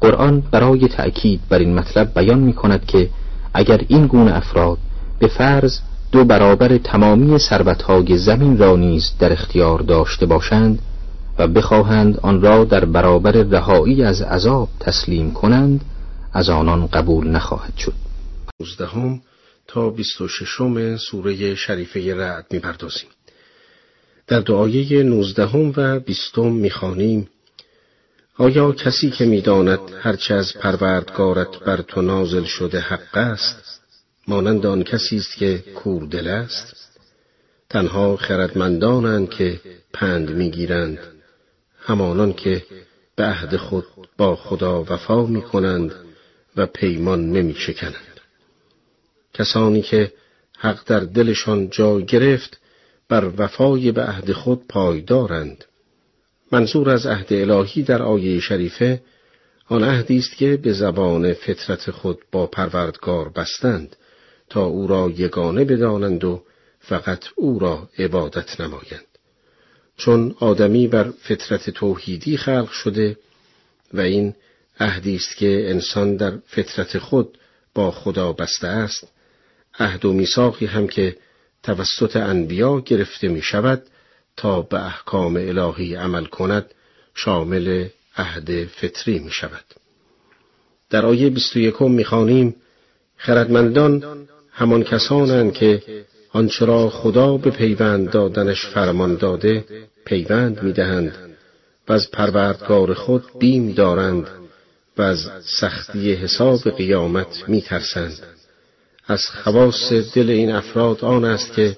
قرآن 0.00 0.42
برای 0.50 0.88
تأکید 0.88 1.40
بر 1.48 1.58
این 1.58 1.74
مطلب 1.74 2.14
بیان 2.14 2.38
می 2.38 2.52
کند 2.52 2.86
که 2.86 3.08
اگر 3.54 3.80
این 3.88 4.06
گونه 4.06 4.36
افراد 4.36 4.78
به 5.18 5.26
فرض 5.26 5.78
دو 6.12 6.24
برابر 6.24 6.78
تمامی 6.78 7.38
ثروتهای 7.38 8.18
زمین 8.18 8.58
را 8.58 8.76
نیز 8.76 9.12
در 9.18 9.32
اختیار 9.32 9.80
داشته 9.80 10.26
باشند 10.26 10.78
و 11.38 11.46
بخواهند 11.46 12.20
آن 12.22 12.42
را 12.42 12.64
در 12.64 12.84
برابر 12.84 13.32
رهایی 13.32 14.02
از 14.02 14.22
عذاب 14.22 14.68
تسلیم 14.80 15.32
کنند 15.32 15.80
از 16.32 16.48
آنان 16.48 16.86
قبول 16.86 17.28
نخواهد 17.28 17.76
شد. 17.76 17.94
نوزدهم 18.60 19.22
تا 19.66 19.90
بیست 19.90 20.20
و 20.20 20.28
ششم 20.28 20.96
سوره 20.96 21.54
شریفه 21.54 22.14
رعد 22.14 22.46
می‌پردازیم. 22.50 23.08
در 24.26 24.40
دعایه 24.40 25.02
نوزدهم 25.02 25.72
و 25.76 26.00
بیستم 26.00 26.52
می‌خوانیم 26.52 27.28
آیا 28.36 28.72
کسی 28.72 29.10
که 29.10 29.24
می‌داند 29.24 29.78
هرچه 30.00 30.34
از 30.34 30.52
پروردگارت 30.60 31.58
بر 31.58 31.80
تو 31.82 32.02
نازل 32.02 32.44
شده 32.44 32.80
حق 32.80 33.16
است 33.16 33.80
مانند 34.28 34.66
آن 34.66 34.82
کسی 34.82 35.16
است 35.16 35.36
که 35.36 35.58
کوردل 35.58 36.28
است؟ 36.28 36.98
تنها 37.70 38.16
خردمندانند 38.16 39.30
که 39.30 39.60
پند 39.92 40.30
می‌گیرند. 40.30 40.98
همانان 41.88 42.32
که 42.32 42.62
به 43.16 43.24
عهد 43.24 43.56
خود 43.56 43.84
با 44.16 44.36
خدا 44.36 44.82
وفا 44.82 45.26
می 45.26 45.42
کنند 45.42 45.94
و 46.56 46.66
پیمان 46.66 47.32
نمی 47.32 47.54
شکنند. 47.54 48.20
کسانی 49.34 49.82
که 49.82 50.12
حق 50.58 50.84
در 50.86 51.00
دلشان 51.00 51.70
جا 51.70 52.00
گرفت 52.00 52.60
بر 53.08 53.30
وفای 53.36 53.92
به 53.92 54.02
عهد 54.02 54.32
خود 54.32 54.66
پایدارند 54.68 55.64
منظور 56.52 56.90
از 56.90 57.06
عهد 57.06 57.32
الهی 57.32 57.82
در 57.82 58.02
آیه 58.02 58.40
شریفه 58.40 59.02
آن 59.68 59.84
عهدی 59.84 60.18
است 60.18 60.36
که 60.36 60.56
به 60.56 60.72
زبان 60.72 61.32
فطرت 61.32 61.90
خود 61.90 62.18
با 62.32 62.46
پروردگار 62.46 63.28
بستند 63.28 63.96
تا 64.50 64.64
او 64.64 64.86
را 64.86 65.10
یگانه 65.16 65.64
بدانند 65.64 66.24
و 66.24 66.42
فقط 66.80 67.24
او 67.36 67.58
را 67.58 67.88
عبادت 67.98 68.60
نمایند 68.60 69.07
چون 69.98 70.34
آدمی 70.40 70.88
بر 70.88 71.10
فطرت 71.10 71.70
توحیدی 71.70 72.36
خلق 72.36 72.70
شده 72.70 73.16
و 73.94 74.00
این 74.00 74.34
عهدی 74.80 75.16
است 75.16 75.36
که 75.36 75.70
انسان 75.70 76.16
در 76.16 76.32
فطرت 76.46 76.98
خود 76.98 77.38
با 77.74 77.90
خدا 77.90 78.32
بسته 78.32 78.68
است 78.68 79.08
عهد 79.78 80.04
و 80.04 80.12
میثاقی 80.12 80.66
هم 80.66 80.86
که 80.86 81.16
توسط 81.62 82.16
انبیا 82.16 82.80
گرفته 82.80 83.28
می 83.28 83.42
شود 83.42 83.82
تا 84.36 84.62
به 84.62 84.86
احکام 84.86 85.36
الهی 85.36 85.94
عمل 85.94 86.24
کند 86.24 86.74
شامل 87.14 87.88
عهد 88.16 88.64
فطری 88.64 89.18
می 89.18 89.30
شود. 89.30 89.64
در 90.90 91.06
آیه 91.06 91.30
21 91.30 91.82
می 91.82 92.04
خانیم 92.04 92.54
خردمندان 93.16 94.28
همان 94.52 94.84
کسانند 94.84 95.52
که 95.52 95.82
آنچه 96.32 96.64
را 96.66 96.90
خدا 96.90 97.36
به 97.36 97.50
پیوند 97.50 98.10
دادنش 98.10 98.66
فرمان 98.66 99.16
داده 99.16 99.64
پیوند 100.04 100.62
می‌دهند. 100.62 101.28
و 101.88 101.92
از 101.92 102.10
پروردگار 102.10 102.94
خود 102.94 103.24
بیم 103.38 103.72
دارند 103.72 104.28
و 104.98 105.02
از 105.02 105.30
سختی 105.60 106.12
حساب 106.12 106.70
قیامت 106.70 107.44
میترسند. 107.48 108.18
از 109.06 109.26
خواص 109.26 109.92
دل 109.92 110.30
این 110.30 110.52
افراد 110.52 111.04
آن 111.04 111.24
است 111.24 111.52
که 111.52 111.76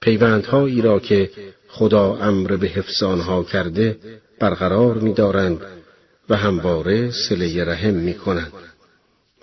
پیوندهایی 0.00 0.82
را 0.82 1.00
که 1.00 1.30
خدا 1.68 2.16
امر 2.16 2.56
به 2.56 2.66
حفظ 2.66 3.02
آنها 3.02 3.44
کرده 3.44 3.96
برقرار 4.38 4.94
می‌دارند 4.94 5.60
و 6.28 6.36
همواره 6.36 7.10
سله 7.10 7.64
رحم 7.64 7.94
می 7.94 8.14
کنند 8.14 8.52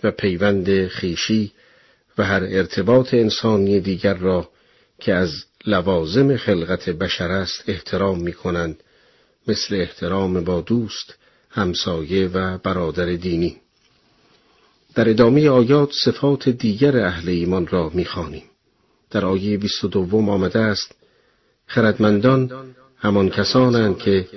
و 0.04 0.12
پیوند 0.12 0.88
خیشی 0.88 1.52
و 2.17 2.23
هر 2.23 2.43
ارتباط 2.43 3.13
انسانی 3.13 3.80
دیگر 3.80 4.13
را 4.13 4.49
که 4.99 5.13
از 5.13 5.45
لوازم 5.65 6.38
خلقت 6.38 6.89
بشر 6.89 7.32
است 7.32 7.63
احترام 7.67 8.19
می 8.19 8.34
کنند 8.34 8.84
مثل 9.47 9.75
احترام 9.75 10.43
با 10.43 10.62
دوست، 10.62 11.15
همسایه 11.49 12.28
و 12.28 12.58
برادر 12.58 13.06
دینی. 13.06 13.58
در 14.95 15.10
ادامه 15.10 15.49
آیات 15.49 15.91
صفات 16.06 16.49
دیگر 16.49 16.97
اهل 16.97 17.30
ایمان 17.30 17.67
را 17.67 17.91
می‌خوانیم. 17.93 18.43
در 19.12 19.25
آیه 19.25 19.58
22 19.58 20.17
آمده 20.32 20.60
است 20.60 20.95
خردمندان 21.67 22.51
همان 22.97 23.30
کسانند 23.30 23.97
که 23.97 24.28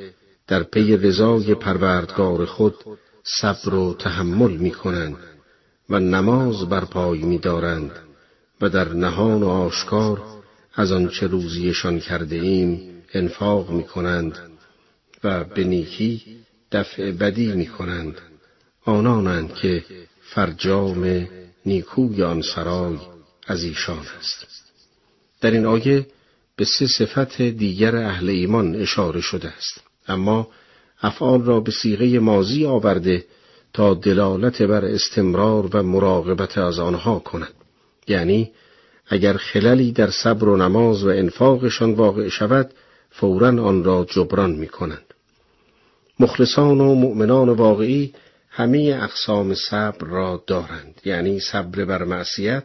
در 0.47 0.63
پی 0.63 0.97
رضای 0.97 1.55
پروردگار 1.55 2.45
خود 2.45 2.75
صبر 3.41 3.75
و 3.75 3.95
تحمل 3.95 4.51
می 4.51 4.71
کنند 4.71 5.17
و 5.91 6.01
نماز 6.01 6.69
بر 6.69 6.85
پای 6.85 7.19
می 7.19 7.39
دارند 7.39 7.91
و 8.61 8.69
در 8.69 8.89
نهان 8.89 9.43
و 9.43 9.49
آشکار 9.49 10.23
از 10.75 10.93
آنچه 10.93 11.27
روزیشان 11.27 12.01
کرده 12.01 12.37
ایم 12.37 13.03
انفاق 13.15 13.71
می 13.71 13.83
کنند 13.83 14.39
و 15.25 15.45
به 15.45 15.65
نیکی 15.65 16.23
دفع 16.73 17.11
بدی 17.11 17.53
می 17.53 17.67
کنند 17.67 18.15
آنانند 18.85 19.55
که 19.55 19.85
فرجام 20.23 21.29
نیکوی 21.67 22.23
آن 22.23 22.43
سرای 22.43 22.99
از 23.47 23.63
ایشان 23.63 24.07
است. 24.19 24.47
در 25.41 25.51
این 25.51 25.67
آیه 25.67 26.07
به 26.57 26.65
سه 26.65 26.87
صفت 26.87 27.43
دیگر 27.43 27.97
اهل 27.97 28.29
ایمان 28.29 28.77
اشاره 28.77 29.21
شده 29.21 29.49
است. 29.49 29.81
اما 30.09 30.49
افعال 31.03 31.43
را 31.43 31.61
به 31.61 31.71
سیغه 31.71 32.19
مازی 32.19 32.67
آورده 32.67 33.25
تا 33.79 33.95
دلالت 33.95 34.63
بر 34.63 34.85
استمرار 34.85 35.77
و 35.77 35.83
مراقبت 35.83 36.59
از 36.59 36.79
آنها 36.79 37.19
کند. 37.19 37.53
یعنی 38.09 38.53
اگر 39.07 39.37
خللی 39.37 39.93
در 39.93 40.11
صبر 40.11 40.49
و 40.49 40.57
نماز 40.57 41.05
و 41.05 41.09
انفاقشان 41.09 41.95
واقع 41.95 42.29
شود 42.29 42.71
فورا 43.11 43.49
آن 43.49 43.85
را 43.85 44.07
جبران 44.11 44.51
می 44.51 44.69
کنند. 44.69 45.15
مخلصان 46.21 46.81
و 46.81 46.95
مؤمنان 46.95 47.49
واقعی 47.49 48.15
همه 48.51 49.01
اقسام 49.03 49.55
صبر 49.55 50.07
را 50.07 50.45
دارند. 50.47 51.01
یعنی 51.05 51.41
صبر 51.41 51.85
بر 51.85 52.05
معصیت، 52.05 52.65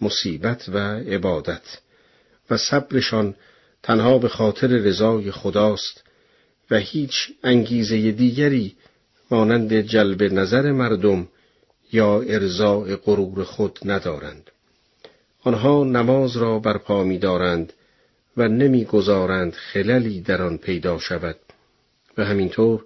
مصیبت 0.00 0.68
و 0.68 0.78
عبادت. 0.88 1.78
و 2.50 2.56
صبرشان 2.56 3.34
تنها 3.82 4.18
به 4.18 4.28
خاطر 4.28 4.66
رضای 4.66 5.30
خداست 5.30 6.04
و 6.70 6.76
هیچ 6.76 7.28
انگیزه 7.44 8.10
دیگری 8.10 8.76
مانند 9.30 9.80
جلب 9.80 10.22
نظر 10.22 10.72
مردم 10.72 11.28
یا 11.92 12.20
ارزاع 12.20 12.96
غرور 12.96 13.44
خود 13.44 13.78
ندارند. 13.84 14.50
آنها 15.42 15.84
نماز 15.84 16.36
را 16.36 16.58
برپا 16.58 17.04
می 17.04 17.18
دارند 17.18 17.72
و 18.36 18.48
نمی‌گذارند 18.48 19.52
خللی 19.52 20.20
در 20.20 20.42
آن 20.42 20.58
پیدا 20.58 20.98
شود 20.98 21.36
و 22.18 22.24
همینطور 22.24 22.84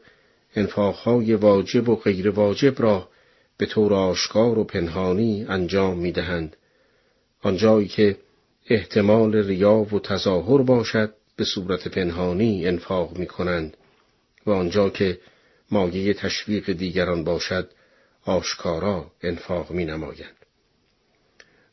انفاقهای 0.56 1.34
واجب 1.34 1.88
و 1.88 1.96
غیر 1.96 2.30
واجب 2.30 2.82
را 2.82 3.08
به 3.56 3.66
طور 3.66 3.94
آشکار 3.94 4.58
و 4.58 4.64
پنهانی 4.64 5.46
انجام 5.48 5.98
می 5.98 6.12
دهند. 6.12 6.56
آنجایی 7.42 7.88
که 7.88 8.16
احتمال 8.68 9.36
ریا 9.36 9.74
و 9.74 10.00
تظاهر 10.00 10.62
باشد 10.62 11.14
به 11.36 11.44
صورت 11.44 11.88
پنهانی 11.88 12.66
انفاق 12.66 13.18
می 13.18 13.26
کنند 13.26 13.76
و 14.46 14.50
آنجا 14.50 14.90
که 14.90 15.18
مایه 15.70 16.14
تشویق 16.14 16.72
دیگران 16.72 17.24
باشد 17.24 17.70
آشکارا 18.24 19.10
انفاق 19.22 19.70
می 19.70 19.84
نمایند. 19.84 20.36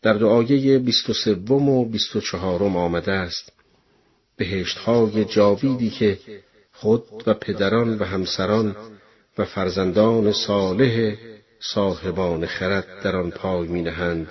در 0.02 0.14
دعایه 0.14 0.80
بیست 0.80 1.10
و 1.10 1.14
سوم 1.14 1.70
و 1.70 1.86
بیست 1.86 2.16
و 2.16 2.22
چهارم 2.22 2.78
آمده 2.78 3.12
است 3.12 3.52
بهشتهای 4.38 5.26
جاویدی 5.26 5.90
که 5.90 6.20
خود 6.72 7.04
و 7.26 7.34
پدران 7.34 7.98
و 7.98 8.04
همسران 8.04 8.76
و 9.38 9.46
فرزندان 9.46 10.32
صالح 10.32 11.16
صاحبان 11.60 12.46
خرد 12.46 12.88
در 13.04 13.16
آن 13.16 13.30
پای 13.30 13.68
می 13.68 13.82
نهند 13.82 14.28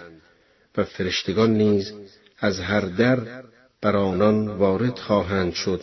و 0.77 0.85
فرشتگان 0.85 1.51
نیز 1.51 1.93
از 2.39 2.61
هر 2.61 2.81
در 2.81 3.43
بر 3.81 3.97
آنان 3.97 4.49
وارد 4.49 4.99
خواهند 4.99 5.53
شد 5.53 5.83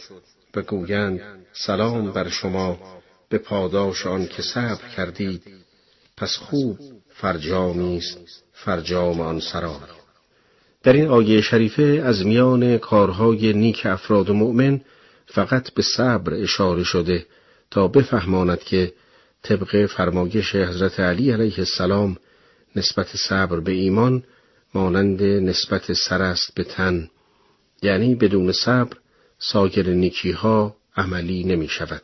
و 0.56 0.62
گویند 0.62 1.22
سلام 1.54 2.12
بر 2.12 2.30
شما 2.30 2.80
به 3.34 3.39
پاداش 3.39 4.08
آن 4.08 4.28
که 4.28 4.41
صبر 4.41 4.88
کردید 4.96 5.41
پس 6.17 6.36
خوب 6.36 6.80
فرجامی 7.13 7.98
است 7.98 8.43
فرجام 8.54 9.22
آن 9.22 9.39
سرای 9.39 9.74
در 10.84 10.93
این 10.93 11.08
آیه 11.08 11.41
شریفه 11.41 12.02
از 12.06 12.26
میان 12.26 12.78
کارهای 12.78 13.54
نیک 13.54 13.86
افراد 13.86 14.32
مؤمن 14.32 14.82
فقط 15.26 15.72
به 15.72 15.82
صبر 15.82 16.34
اشاره 16.34 16.84
شده 16.84 17.26
تا 17.72 17.88
بفهماند 17.88 18.60
که 18.60 18.93
طبق 19.43 19.86
فرمایش 19.86 20.56
حضرت 20.56 21.00
علی 21.00 21.32
علیه 21.32 21.60
السلام 21.60 22.17
نسبت 22.76 23.08
صبر 23.30 23.60
به 23.60 23.72
ایمان 23.72 24.24
مانند 24.74 25.24
نسبت 25.24 25.93
سر 25.93 26.22
است 26.22 26.56
به 26.56 26.63
تن 26.63 27.10
یعنی 27.82 28.15
بدون 28.15 28.52
صبر 28.52 28.98
ساگر 29.39 29.89
نیکی 29.89 30.32
ها 30.32 30.76
عملی 30.98 31.43
نمی 31.43 31.67
شود. 31.67 32.02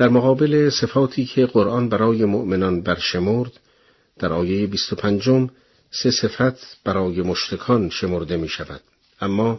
در 0.00 0.08
مقابل 0.08 0.70
صفاتی 0.70 1.24
که 1.24 1.46
قرآن 1.46 1.88
برای 1.88 2.24
مؤمنان 2.24 2.82
برشمرد 2.82 3.52
در 4.18 4.32
آیه 4.32 4.66
25 4.66 5.50
سه 5.90 6.10
صفت 6.10 6.84
برای 6.84 7.22
مشتکان 7.22 7.90
شمرده 7.90 8.36
می 8.36 8.48
شود. 8.48 8.80
اما 9.20 9.58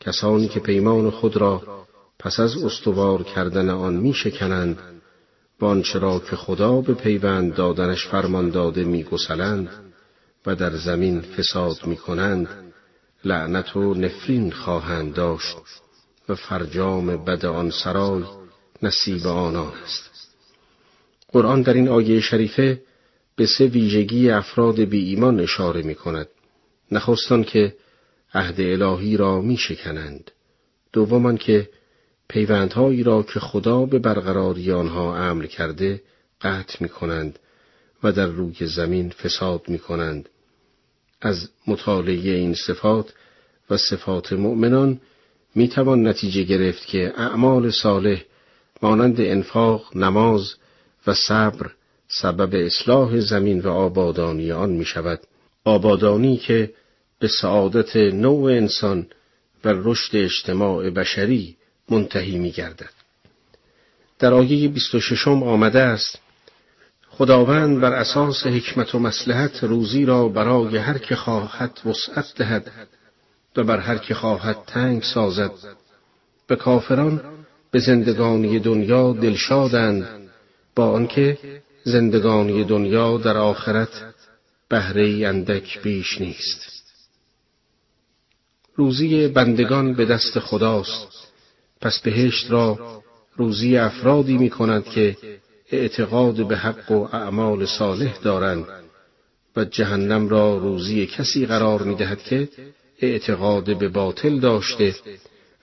کسانی 0.00 0.48
که 0.48 0.60
پیمان 0.60 1.10
خود 1.10 1.36
را 1.36 1.62
پس 2.18 2.40
از 2.40 2.56
استوار 2.56 3.22
کردن 3.22 3.70
آن 3.70 3.94
می 3.94 4.14
شکنند 4.14 4.78
و 5.60 5.64
آنچه 5.64 6.00
که 6.30 6.36
خدا 6.36 6.80
به 6.80 6.94
پیوند 6.94 7.54
دادنش 7.54 8.06
فرمان 8.06 8.50
داده 8.50 8.84
می 8.84 9.04
گسلند 9.04 9.68
و 10.46 10.54
در 10.54 10.76
زمین 10.76 11.20
فساد 11.20 11.86
می 11.86 11.96
کنند 11.96 12.48
لعنت 13.24 13.76
و 13.76 13.94
نفرین 13.94 14.52
خواهند 14.52 15.14
داشت 15.14 15.56
و 16.28 16.34
فرجام 16.34 17.24
بد 17.24 17.46
آن 17.46 17.70
سرای 17.70 18.37
نصیب 18.82 19.26
آنان 19.26 19.72
است. 19.84 20.10
قرآن 21.28 21.62
در 21.62 21.74
این 21.74 21.88
آیه 21.88 22.20
شریفه 22.20 22.82
به 23.36 23.46
سه 23.46 23.66
ویژگی 23.66 24.30
افراد 24.30 24.80
بی 24.80 25.04
ایمان 25.04 25.40
اشاره 25.40 25.82
می 25.82 25.94
کند. 25.94 26.28
نخستان 26.92 27.44
که 27.44 27.76
عهد 28.34 28.60
الهی 28.60 29.16
را 29.16 29.40
می 29.40 29.56
شکنند. 29.56 30.30
دومان 30.92 31.36
که 31.36 31.68
پیوندهایی 32.28 33.02
را 33.02 33.22
که 33.22 33.40
خدا 33.40 33.86
به 33.86 33.98
برقراری 33.98 34.72
آنها 34.72 35.16
عمل 35.16 35.46
کرده 35.46 36.02
قطع 36.40 36.76
می 36.80 36.88
کنند 36.88 37.38
و 38.02 38.12
در 38.12 38.26
روی 38.26 38.66
زمین 38.66 39.10
فساد 39.10 39.68
می 39.68 39.78
کنند. 39.78 40.28
از 41.20 41.48
مطالعه 41.66 42.34
این 42.34 42.54
صفات 42.54 43.12
و 43.70 43.76
صفات 43.76 44.32
مؤمنان 44.32 45.00
می 45.54 45.68
توان 45.68 46.06
نتیجه 46.06 46.42
گرفت 46.42 46.86
که 46.86 47.12
اعمال 47.16 47.70
صالح 47.70 48.22
مانند 48.82 49.20
انفاق، 49.20 49.96
نماز 49.96 50.54
و 51.06 51.14
صبر 51.14 51.70
سبب 52.08 52.54
اصلاح 52.54 53.20
زمین 53.20 53.60
و 53.60 53.70
آبادانی 53.70 54.52
آن 54.52 54.70
می 54.70 54.84
شود. 54.84 55.20
آبادانی 55.64 56.36
که 56.36 56.72
به 57.18 57.28
سعادت 57.28 57.96
نوع 57.96 58.52
انسان 58.52 59.06
و 59.64 59.68
رشد 59.76 60.16
اجتماع 60.16 60.90
بشری 60.90 61.56
منتهی 61.90 62.38
می 62.38 62.50
گردد. 62.50 62.90
در 64.18 64.34
آیه 64.34 64.68
26 64.68 65.28
آمده 65.28 65.80
است 65.80 66.18
خداوند 67.10 67.80
بر 67.80 67.92
اساس 67.92 68.46
حکمت 68.46 68.94
و 68.94 68.98
مسلحت 68.98 69.64
روزی 69.64 70.04
را 70.04 70.28
برای 70.28 70.76
هر 70.76 70.98
که 70.98 71.16
خواهد 71.16 71.80
وسعت 71.84 72.34
دهد 72.36 72.72
و 73.56 73.64
بر 73.64 73.78
هر 73.78 73.98
که 73.98 74.14
خواهد 74.14 74.56
تنگ 74.66 75.02
سازد 75.02 75.50
به 76.46 76.56
کافران 76.56 77.37
به 77.70 77.78
زندگانی 77.78 78.58
دنیا 78.58 79.12
دلشادند 79.12 80.30
با 80.74 80.90
آنکه 80.90 81.38
زندگانی 81.84 82.64
دنیا 82.64 83.18
در 83.18 83.36
آخرت 83.36 84.14
بهره 84.68 85.28
اندک 85.28 85.82
بیش 85.82 86.20
نیست. 86.20 86.78
روزی 88.76 89.28
بندگان 89.28 89.94
به 89.94 90.04
دست 90.04 90.38
خداست 90.38 91.08
پس 91.80 92.00
بهشت 92.00 92.50
را 92.50 93.02
روزی 93.36 93.76
افرادی 93.76 94.38
می 94.38 94.50
کند 94.50 94.84
که 94.84 95.16
اعتقاد 95.72 96.48
به 96.48 96.56
حق 96.56 96.90
و 96.90 97.08
اعمال 97.12 97.66
صالح 97.66 98.18
دارند 98.22 98.66
و 99.56 99.64
جهنم 99.64 100.28
را 100.28 100.58
روزی 100.58 101.06
کسی 101.06 101.46
قرار 101.46 101.82
می 101.82 101.94
دهد 101.94 102.22
که 102.22 102.48
اعتقاد 102.98 103.78
به 103.78 103.88
باطل 103.88 104.40
داشته 104.40 104.94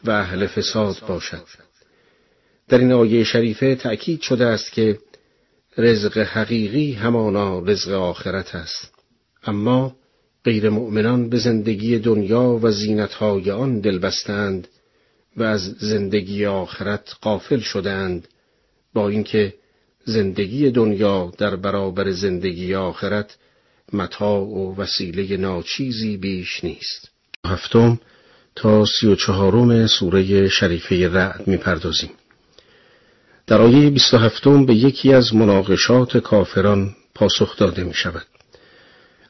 و 0.03 0.11
اهل 0.11 0.47
فساد 0.47 0.95
باشد. 1.07 1.64
در 2.69 2.77
این 2.77 2.91
آیه 2.91 3.23
شریفه 3.23 3.75
تأکید 3.75 4.21
شده 4.21 4.45
است 4.45 4.71
که 4.71 4.99
رزق 5.77 6.17
حقیقی 6.17 6.93
همانا 6.93 7.59
رزق 7.59 7.91
آخرت 7.91 8.55
است. 8.55 8.93
اما 9.43 9.95
غیر 10.45 10.69
مؤمنان 10.69 11.29
به 11.29 11.37
زندگی 11.37 11.99
دنیا 11.99 12.59
و 12.61 12.71
زینتهای 12.71 13.51
آن 13.51 13.79
دل 13.79 13.99
بستند 13.99 14.67
و 15.37 15.43
از 15.43 15.61
زندگی 15.61 16.45
آخرت 16.45 17.15
قافل 17.21 17.59
شدند 17.59 18.27
با 18.93 19.09
اینکه 19.09 19.53
زندگی 20.05 20.71
دنیا 20.71 21.31
در 21.37 21.55
برابر 21.55 22.11
زندگی 22.11 22.75
آخرت 22.75 23.37
متاع 23.93 24.41
و 24.41 24.75
وسیله 24.75 25.37
ناچیزی 25.37 26.17
بیش 26.17 26.63
نیست. 26.63 27.09
هفتم 27.45 27.99
تا 28.55 28.85
سی 28.85 29.07
و 29.07 29.15
چهارم 29.15 29.87
سوره 29.87 30.49
شریفه 30.49 31.09
رعد 31.09 31.47
می‌پردازیم. 31.47 32.09
در 33.47 33.61
آیه 33.61 33.89
بیست 33.89 34.13
و 34.13 34.17
هفتم 34.17 34.65
به 34.65 34.75
یکی 34.75 35.13
از 35.13 35.35
مناقشات 35.35 36.17
کافران 36.17 36.95
پاسخ 37.15 37.57
داده 37.57 37.83
می 37.83 37.93
شود. 37.93 38.25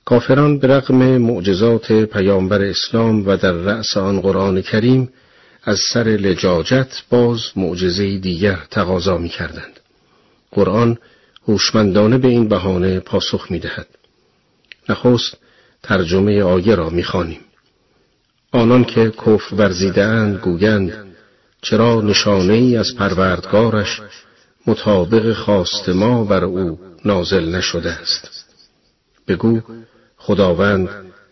کافران 0.05 0.59
به 0.59 0.67
رغم 0.67 1.17
معجزات 1.17 1.91
پیامبر 1.91 2.61
اسلام 2.61 3.27
و 3.27 3.37
در 3.37 3.51
رأس 3.51 3.97
آن 3.97 4.21
قرآن 4.21 4.61
کریم 4.61 5.09
از 5.63 5.79
سر 5.79 6.03
لجاجت 6.03 7.03
باز 7.09 7.39
معجزه 7.55 8.17
دیگر 8.17 8.59
تقاضا 8.71 9.17
می 9.17 9.29
کردند. 9.29 9.79
قرآن 10.51 10.97
هوشمندانه 11.47 12.17
به 12.17 12.27
این 12.27 12.47
بهانه 12.47 12.99
پاسخ 12.99 13.51
می 13.51 13.59
دهد. 13.59 13.87
نخست 14.89 15.37
ترجمه 15.83 16.43
آیه 16.43 16.75
را 16.75 16.89
می 16.89 17.03
خانیم. 17.03 17.41
آنان 18.51 18.83
که 18.83 19.11
کف 19.25 19.53
ورزیدهاند 19.53 20.39
گویند 20.39 21.14
چرا 21.65 22.01
نشانه 22.01 22.53
ای 22.53 22.77
از 22.77 22.95
پروردگارش 22.95 24.01
مطابق 24.67 25.33
خواست 25.33 25.89
ما 25.89 26.23
بر 26.23 26.43
او 26.43 26.79
نازل 27.05 27.55
نشده 27.55 27.91
است؟ 27.91 28.45
بگو 29.27 29.61
خداوند 30.17 30.89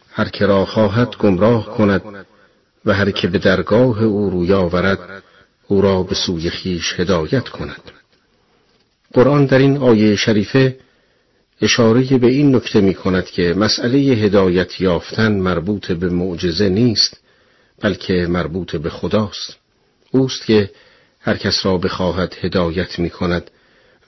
هر 0.09 0.29
که 0.29 0.45
را 0.45 0.65
خواهد 0.65 1.15
گمراه 1.15 1.65
کند 1.65 2.25
و 2.85 2.93
هر 2.93 3.11
که 3.11 3.27
به 3.27 3.37
درگاه 3.37 4.03
او 4.03 4.29
روی 4.29 4.53
آورد 4.53 5.23
او 5.67 5.81
را 5.81 6.03
به 6.03 6.15
سوی 6.15 6.49
خیش 6.49 6.99
هدایت 6.99 7.49
کند. 7.49 7.81
قرآن 9.13 9.45
در 9.45 9.57
این 9.57 9.77
آیه 9.77 10.15
شریفه 10.15 10.77
اشاره 11.61 12.17
به 12.17 12.27
این 12.27 12.55
نکته 12.55 12.81
می 12.81 12.93
کند 12.93 13.25
که 13.25 13.53
مسئله 13.57 13.97
هدایت 13.97 14.81
یافتن 14.81 15.31
مربوط 15.31 15.91
به 15.91 16.09
معجزه 16.09 16.69
نیست 16.69 17.19
بلکه 17.81 18.27
مربوط 18.29 18.75
به 18.75 18.89
خداست. 18.89 19.62
اوست 20.13 20.45
که 20.45 20.71
هر 21.19 21.37
کس 21.37 21.65
را 21.65 21.77
بخواهد 21.77 22.35
هدایت 22.41 22.99
می 22.99 23.09
کند 23.09 23.51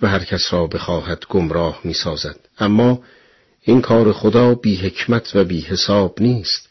و 0.02 0.08
هر 0.08 0.24
کس 0.24 0.54
را 0.54 0.68
بخواهد 0.68 1.26
گمراه 1.30 1.82
می 1.84 1.94
سازد. 1.94 2.39
اما 2.60 3.02
این 3.62 3.82
کار 3.82 4.12
خدا 4.13 4.56
بی 4.56 4.76
حکمت 4.76 5.36
و 5.36 5.44
بی 5.44 5.62
حساب 5.62 6.22
نیست 6.22 6.70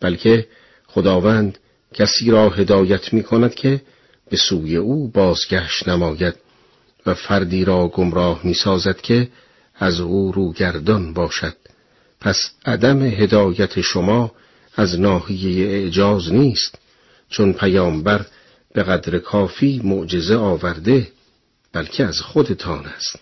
بلکه 0.00 0.46
خداوند 0.86 1.58
کسی 1.94 2.30
را 2.30 2.50
هدایت 2.50 3.12
می 3.12 3.22
کند 3.22 3.54
که 3.54 3.82
به 4.30 4.36
سوی 4.36 4.76
او 4.76 5.08
بازگشت 5.08 5.88
نماید 5.88 6.34
و 7.06 7.14
فردی 7.14 7.64
را 7.64 7.88
گمراه 7.88 8.40
می 8.44 8.54
سازد 8.54 9.00
که 9.00 9.28
از 9.74 10.00
او 10.00 10.32
روگردان 10.32 11.12
باشد 11.12 11.56
پس 12.20 12.50
عدم 12.66 13.02
هدایت 13.02 13.80
شما 13.80 14.32
از 14.76 15.00
ناحیه 15.00 15.66
اعجاز 15.66 16.32
نیست 16.32 16.78
چون 17.28 17.52
پیامبر 17.52 18.26
به 18.76 18.82
قدر 18.82 19.18
کافی 19.18 19.80
معجزه 19.84 20.36
آورده 20.36 21.08
بلکه 21.72 22.04
از 22.04 22.20
خودتان 22.20 22.86
است 22.86 23.18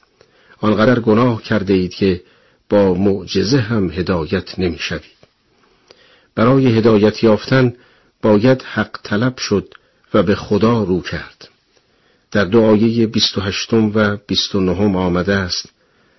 آنقدر 0.60 1.00
گناه 1.00 1.42
کرده 1.42 1.74
اید 1.74 1.94
که 1.94 2.22
با 2.68 2.94
معجزه 2.94 3.58
هم 3.58 3.90
هدایت 3.90 4.58
نمی 4.58 4.78
شوید. 4.78 5.18
برای 6.34 6.66
هدایت 6.66 7.24
یافتن 7.24 7.74
باید 8.22 8.62
حق 8.62 8.98
طلب 9.02 9.38
شد 9.38 9.74
و 10.14 10.22
به 10.22 10.34
خدا 10.34 10.82
رو 10.82 11.00
کرد 11.02 11.48
در 12.30 12.44
دعایه 12.44 13.06
بیست 13.06 13.38
و 13.38 13.40
هشتم 13.40 13.92
و 13.94 14.16
بیست 14.26 14.54
و 14.54 14.60
نهم 14.60 14.96
آمده 14.96 15.34
است 15.34 15.68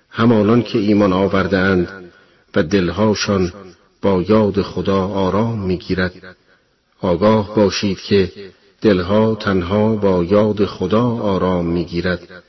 همانان 0.09 0.63
که 0.63 0.79
ایمان 0.79 1.13
آورده 1.13 1.57
اند 1.57 2.11
و 2.55 2.63
دلهاشان 2.63 3.53
با 4.01 4.21
یاد 4.21 4.61
خدا 4.61 5.07
آرام 5.07 5.59
می‌گیرد 5.59 6.35
آگاه 7.01 7.55
باشید 7.55 7.99
که 7.99 8.31
دلها 8.81 9.35
تنها 9.35 9.95
با 9.95 10.23
یاد 10.23 10.65
خدا 10.65 11.03
آرام 11.03 11.65
می‌گیرد. 11.65 12.43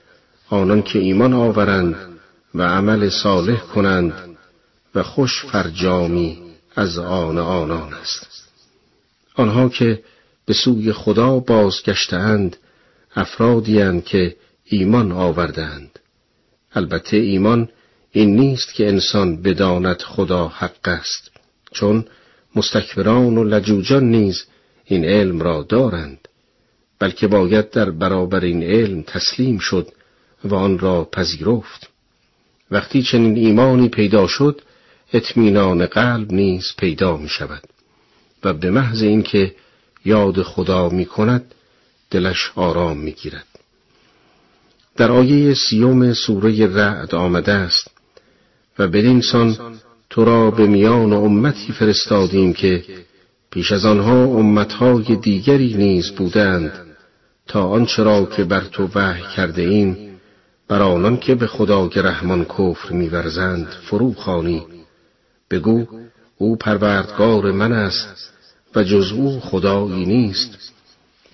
آنان 0.51 0.83
که 0.83 0.99
ایمان 0.99 1.33
آورند 1.33 1.97
و 2.55 2.63
عمل 2.63 3.09
صالح 3.09 3.61
کنند 3.61 4.37
و 4.95 5.03
خوش 5.03 5.45
فرجامی 5.45 6.39
از 6.77 6.99
آن 6.99 7.39
آنان 7.39 7.95
است. 7.95 8.49
آنها 9.35 9.69
که 9.69 10.03
به 10.47 10.55
سوی 10.55 10.93
خدا 10.93 11.39
بازگشتهاند 11.39 12.57
افرادی 13.17 14.01
که 14.01 14.37
ایمان 14.65 15.13
آوردند 15.13 15.99
البته 16.75 17.17
ایمان 17.17 17.69
این 18.13 18.37
نیست 18.37 18.75
که 18.75 18.89
انسان 18.89 19.43
بداند 19.43 20.03
خدا 20.03 20.49
حق 20.49 20.89
است 20.89 21.31
چون 21.73 22.05
مستکبران 22.57 23.39
و 23.39 23.45
لجوجان 23.45 24.05
نیز 24.05 24.45
این 24.87 25.05
علم 25.05 25.41
را 25.41 25.63
دارند 25.63 26.29
بلکه 26.99 27.27
باید 27.27 27.71
در 27.71 27.91
برابر 27.91 28.45
این 28.45 28.63
علم 28.63 29.03
تسلیم 29.03 29.59
شد 29.59 29.89
و 30.45 30.55
آن 30.55 30.79
را 30.79 31.09
پذیرفت 31.13 31.91
وقتی 32.71 33.03
چنین 33.03 33.37
ایمانی 33.37 33.89
پیدا 33.89 34.27
شد 34.27 34.63
اطمینان 35.13 35.87
قلب 35.87 36.33
نیز 36.33 36.65
پیدا 36.79 37.17
می 37.17 37.29
شود 37.29 37.63
و 38.45 38.53
به 38.53 38.71
محض 38.71 39.03
اینکه 39.03 39.55
یاد 40.05 40.43
خدا 40.43 40.89
می 40.89 41.07
کند 41.07 41.55
دلش 42.11 42.53
آرام 42.55 42.99
می 42.99 43.13
گیرد. 43.13 43.47
در 44.97 45.13
آیه 45.13 45.55
سیوم 45.55 46.13
سوره 46.13 46.67
رعد 46.67 47.15
آمده 47.15 47.53
است 47.53 47.91
و 48.79 48.89
بدین 48.89 49.21
سان 49.21 49.79
تو 50.11 50.25
را 50.25 50.51
به 50.51 50.67
میان 50.67 51.13
امتی 51.13 51.73
فرستادیم 51.73 52.53
که 52.53 52.85
پیش 53.57 53.73
از 53.73 53.85
آنها 53.85 54.25
امتهای 54.25 55.17
دیگری 55.17 55.75
نیز 55.75 56.11
بودند 56.11 56.73
تا 57.49 57.69
آنچه 57.69 58.03
را 58.03 58.25
که 58.25 58.45
بر 58.45 58.61
تو 58.61 58.89
وحی 58.95 59.23
کرده 59.37 59.63
ایم 59.63 60.21
بر 60.69 60.83
آنان 60.83 61.17
که 61.17 61.35
به 61.35 61.47
خدای 61.47 61.91
رحمان 61.97 62.45
کفر 62.45 62.93
میورزند 62.93 63.67
فرو 63.67 64.15
خانی 64.15 64.67
بگو 65.51 65.87
او 66.39 66.57
پروردگار 66.57 67.53
من 67.53 67.73
است 67.73 68.33
و 68.75 68.85
جز 68.85 69.13
او 69.13 69.41
خدایی 69.41 70.07
نیست. 70.07 70.73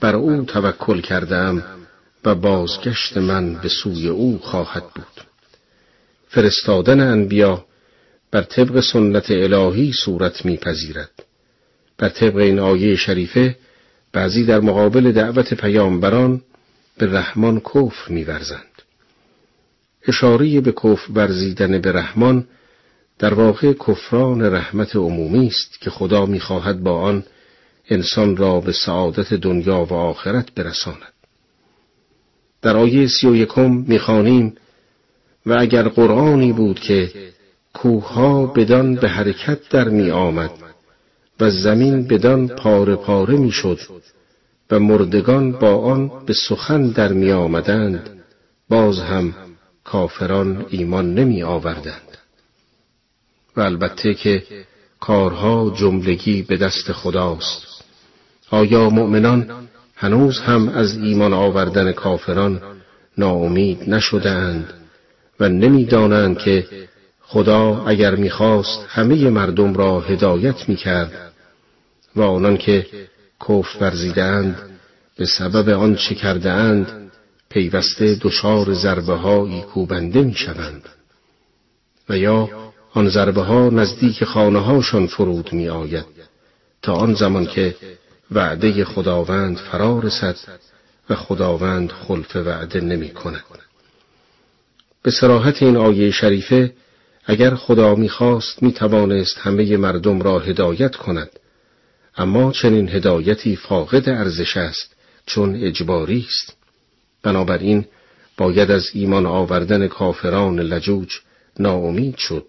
بر 0.00 0.16
او 0.16 0.44
توکل 0.44 1.00
کردم 1.00 1.62
و 2.24 2.34
بازگشت 2.34 3.16
من 3.16 3.54
به 3.54 3.68
سوی 3.68 4.08
او 4.08 4.38
خواهد 4.42 4.84
بود. 4.94 5.26
فرستادن 6.28 7.00
انبیا 7.00 7.64
بر 8.30 8.42
طبق 8.42 8.80
سنت 8.80 9.30
الهی 9.30 9.92
صورت 9.92 10.44
میپذیرد. 10.44 11.31
بر 12.02 12.08
طبق 12.08 12.36
این 12.36 12.58
آیه 12.58 12.96
شریفه 12.96 13.56
بعضی 14.12 14.44
در 14.44 14.60
مقابل 14.60 15.12
دعوت 15.12 15.54
پیامبران 15.54 16.42
به 16.98 17.06
رحمان 17.06 17.60
کفر 17.60 18.12
میورزند. 18.12 18.82
اشاره 20.08 20.60
به 20.60 20.72
کفر 20.72 21.12
ورزیدن 21.14 21.78
به 21.78 21.92
رحمان 21.92 22.46
در 23.18 23.34
واقع 23.34 23.72
کفران 23.72 24.42
رحمت 24.42 24.96
عمومی 24.96 25.46
است 25.46 25.80
که 25.80 25.90
خدا 25.90 26.26
می‌خواهد 26.26 26.82
با 26.82 27.00
آن 27.00 27.24
انسان 27.88 28.36
را 28.36 28.60
به 28.60 28.72
سعادت 28.72 29.34
دنیا 29.34 29.84
و 29.84 29.94
آخرت 29.94 30.54
برساند. 30.54 31.12
در 32.62 32.76
آیه 32.76 33.06
سی 33.06 33.26
و 33.26 33.36
یکم 33.36 33.70
می‌خوانیم 33.70 34.54
و 35.46 35.56
اگر 35.58 35.88
قرآنی 35.88 36.52
بود 36.52 36.80
که 36.80 37.10
کوهها 37.74 38.46
بدان 38.46 38.94
به 38.94 39.08
حرکت 39.08 39.68
در 39.68 39.88
می 39.88 40.10
آمد 40.10 40.71
و 41.42 41.50
زمین 41.50 42.06
بدان 42.06 42.48
پاره 42.48 42.96
پاره 42.96 43.36
می 43.36 43.50
شد 43.50 43.78
و 44.70 44.78
مردگان 44.78 45.52
با 45.52 45.76
آن 45.76 46.10
به 46.26 46.32
سخن 46.48 46.88
در 46.88 47.12
می 47.12 47.32
آمدند 47.32 48.10
باز 48.68 48.98
هم 48.98 49.34
کافران 49.84 50.66
ایمان 50.70 51.14
نمی 51.14 51.42
آوردند 51.42 52.18
و 53.56 53.60
البته 53.60 54.14
که 54.14 54.42
کارها 55.00 55.74
جملگی 55.76 56.42
به 56.42 56.56
دست 56.56 56.92
خداست. 56.92 57.84
آیا 58.50 58.90
مؤمنان 58.90 59.68
هنوز 59.94 60.40
هم 60.40 60.68
از 60.68 60.96
ایمان 60.96 61.32
آوردن 61.32 61.92
کافران 61.92 62.62
ناامید 63.18 63.90
نشدهاند 63.90 64.72
و 65.40 65.48
نمی‌دانند 65.48 66.38
که 66.38 66.66
خدا 67.22 67.84
اگر 67.86 68.14
می‌خواست 68.14 68.86
همه 68.88 69.30
مردم 69.30 69.74
را 69.74 70.00
هدایت 70.00 70.68
می‌کرد؟ 70.68 71.31
و 72.16 72.22
آنان 72.22 72.56
که 72.56 72.86
کف 73.48 73.82
ورزیدند 73.82 74.58
به 75.16 75.26
سبب 75.26 75.68
آنچه 75.68 76.14
کرده 76.14 76.50
اند 76.50 77.10
پیوسته 77.48 78.18
دچار 78.20 78.74
ضربه 78.74 79.14
هایی 79.14 79.62
کوبنده 79.62 80.22
می 80.22 80.34
شوند 80.34 80.88
و 82.08 82.18
یا 82.18 82.48
آن 82.94 83.08
ضربه 83.08 83.42
ها 83.42 83.70
نزدیک 83.70 84.24
خانه 84.24 84.58
هاشان 84.58 85.06
فرود 85.06 85.52
می 85.52 85.68
آید 85.68 86.06
تا 86.82 86.94
آن 86.94 87.14
زمان 87.14 87.46
که 87.46 87.74
وعده 88.30 88.84
خداوند 88.84 89.56
فرا 89.56 89.98
رسد 89.98 90.36
و 91.10 91.14
خداوند 91.14 91.90
خلف 91.92 92.36
وعده 92.36 92.80
نمی 92.80 93.10
کند. 93.10 93.44
به 95.02 95.10
سراحت 95.10 95.62
این 95.62 95.76
آیه 95.76 96.10
شریفه 96.10 96.72
اگر 97.26 97.54
خدا 97.54 97.94
می‌خواست 97.94 98.62
می 98.62 98.72
توانست 98.72 99.38
همه 99.38 99.76
مردم 99.76 100.22
را 100.22 100.38
هدایت 100.38 100.96
کند 100.96 101.30
اما 102.16 102.52
چنین 102.52 102.88
هدایتی 102.88 103.56
فاقد 103.56 104.08
ارزش 104.08 104.56
است 104.56 104.94
چون 105.26 105.56
اجباری 105.56 106.26
است. 106.28 106.56
بنابراین 107.22 107.84
باید 108.36 108.70
از 108.70 108.90
ایمان 108.94 109.26
آوردن 109.26 109.88
کافران 109.88 110.60
لجوج 110.60 111.20
ناامید 111.58 112.16
شد 112.16 112.46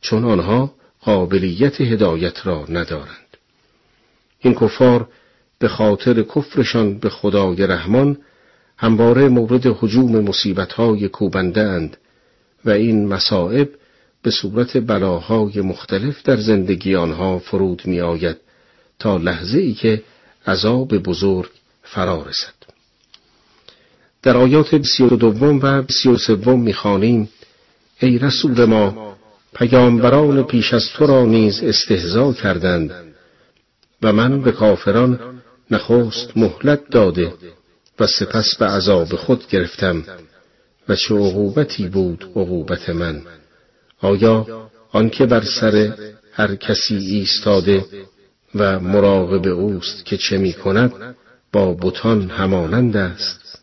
چون 0.00 0.24
آنها 0.24 0.74
قابلیت 1.00 1.80
هدایت 1.80 2.46
را 2.46 2.64
ندارند. 2.68 3.36
این 4.38 4.54
کفار 4.54 5.08
به 5.58 5.68
خاطر 5.68 6.22
کفرشان 6.22 6.98
به 6.98 7.08
خدای 7.08 7.66
رحمان 7.66 8.18
همواره 8.78 9.28
مورد 9.28 9.66
حجوم 9.66 10.20
مصیبتهای 10.20 11.08
کوبنده 11.08 11.60
اند 11.60 11.96
و 12.64 12.70
این 12.70 13.08
مصائب 13.08 13.70
به 14.22 14.30
صورت 14.30 14.86
بلاهای 14.86 15.60
مختلف 15.60 16.22
در 16.22 16.36
زندگی 16.36 16.94
آنها 16.94 17.38
فرود 17.38 17.82
می 17.86 18.00
آید 18.00 18.36
تا 18.98 19.16
لحظه 19.16 19.58
ای 19.58 19.74
که 19.74 20.02
عذاب 20.46 20.98
بزرگ 20.98 21.50
فرا 21.82 22.22
رسد. 22.22 22.54
در 24.22 24.36
آیات 24.36 24.74
بسی 24.74 25.02
و 25.02 25.08
دوم 25.08 25.60
و 25.62 25.82
بسی 25.82 26.08
و 26.08 26.16
سوم 26.16 26.60
می‌خوانیم 26.60 27.28
ای 28.00 28.18
رسول 28.18 28.64
ما 28.64 29.16
پیامبران 29.54 30.42
پیش 30.42 30.74
از 30.74 30.88
تو 30.88 31.06
را 31.06 31.24
نیز 31.24 31.62
استهزا 31.62 32.32
کردند 32.32 33.14
و 34.02 34.12
من 34.12 34.42
به 34.42 34.52
کافران 34.52 35.42
نخست 35.70 36.36
مهلت 36.36 36.90
داده 36.90 37.32
و 38.00 38.06
سپس 38.06 38.56
به 38.56 38.66
عذاب 38.66 39.16
خود 39.16 39.48
گرفتم 39.48 40.04
و 40.88 40.96
چه 40.96 41.14
عقوبتی 41.14 41.88
بود 41.88 42.24
عقوبت 42.36 42.90
من 42.90 43.22
آیا 44.00 44.68
آنکه 44.92 45.26
بر 45.26 45.44
سر 45.60 45.94
هر 46.32 46.54
کسی 46.54 46.96
ایستاده 46.96 47.84
و 48.58 48.80
مراقب 48.80 49.48
اوست 49.48 50.04
که 50.04 50.16
چه 50.16 50.38
می 50.38 50.52
کند 50.52 50.92
با 51.52 51.74
بتان 51.74 52.30
همانند 52.30 52.96
است. 52.96 53.58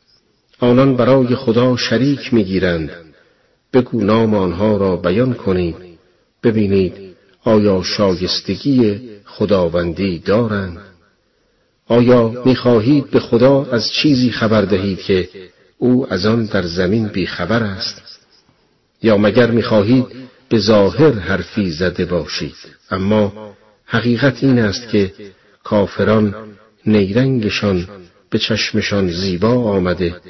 آنان 0.59 0.95
برای 0.95 1.35
خدا 1.35 1.77
شریک 1.77 2.33
می‌گیرند 2.33 2.89
بگو 3.73 4.01
نام 4.01 4.35
آنها 4.35 4.77
را 4.77 4.95
بیان 4.95 5.33
کنید. 5.33 5.75
ببینید 6.43 6.93
آیا 7.43 7.83
شایستگی 7.83 9.01
خداوندی 9.25 10.19
دارند. 10.19 10.77
آیا 11.87 12.43
می‌خواهید 12.45 13.09
به 13.11 13.19
خدا 13.19 13.65
از 13.71 13.91
چیزی 13.91 14.31
خبر 14.31 14.61
دهید 14.61 14.99
که 15.01 15.29
او 15.77 16.13
از 16.13 16.25
آن 16.25 16.45
در 16.45 16.67
زمین 16.67 17.07
بیخبر 17.07 17.63
است؟ 17.63 18.19
یا 19.01 19.17
مگر 19.17 19.51
می‌خواهید 19.51 20.05
به 20.49 20.59
ظاهر 20.59 21.11
حرفی 21.11 21.71
زده 21.71 22.05
باشید؟ 22.05 22.55
اما 22.91 23.53
حقیقت 23.85 24.43
این 24.43 24.59
است 24.59 24.89
که 24.89 25.13
کافران 25.63 26.35
نیرنگشان 26.85 27.87
به 28.29 28.39
چشمشان 28.39 29.11
زیبا 29.11 29.53
آمده 29.53 30.21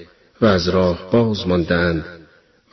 و 0.41 0.45
از 0.45 0.69
راه 0.69 1.11
باز 1.11 1.47
ماندند 1.47 2.05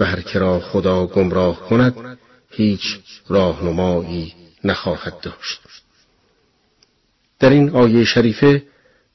و 0.01 0.05
هر 0.05 0.21
که 0.21 0.39
را 0.39 0.61
خدا 0.61 1.07
گمراه 1.07 1.61
کند 1.61 2.19
هیچ 2.51 2.99
راهنمایی 3.29 4.35
نخواهد 4.65 5.21
داشت. 5.21 5.61
در 7.39 7.51
این 7.51 7.71
آیه 7.71 8.05
شریفه 8.05 8.63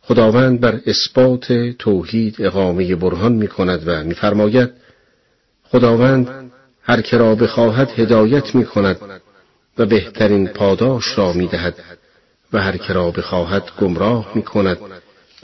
خداوند 0.02 0.60
بر 0.60 0.80
اثبات 0.86 1.54
توحید 1.80 2.36
اقامه 2.40 2.96
برهان 2.96 3.32
می 3.34 3.48
کند 3.48 3.84
و 3.86 4.04
میفرماید 4.04 4.70
خداوند 5.64 6.52
هر 6.82 7.02
که 7.02 7.18
را 7.18 7.36
بخواهد 7.36 8.00
هدایت 8.00 8.56
می 8.56 8.66
کند 8.66 9.22
و 9.78 9.86
بهترین 9.86 10.48
پاداش 10.48 11.18
را 11.18 11.34
می 11.34 11.48
دهد 11.48 11.76
و 12.54 12.62
هر 12.62 12.78
که 12.78 12.94
را 12.94 13.12
بخواهد 13.12 13.72
گمراه 13.80 14.32
می 14.36 14.44
کند 14.44 14.78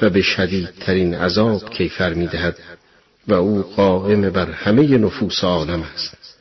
و 0.02 0.10
به 0.10 0.22
شدیدترین 0.22 1.16
عذاب 1.16 1.70
کیفر 1.70 2.14
می 2.14 2.28
دهد 2.28 2.58
و 3.28 3.34
او 3.34 3.62
قائم 3.62 4.30
بر 4.30 4.52
همه 4.52 4.98
نفوس 4.98 5.44
عالم 5.44 5.84
است. 5.94 6.38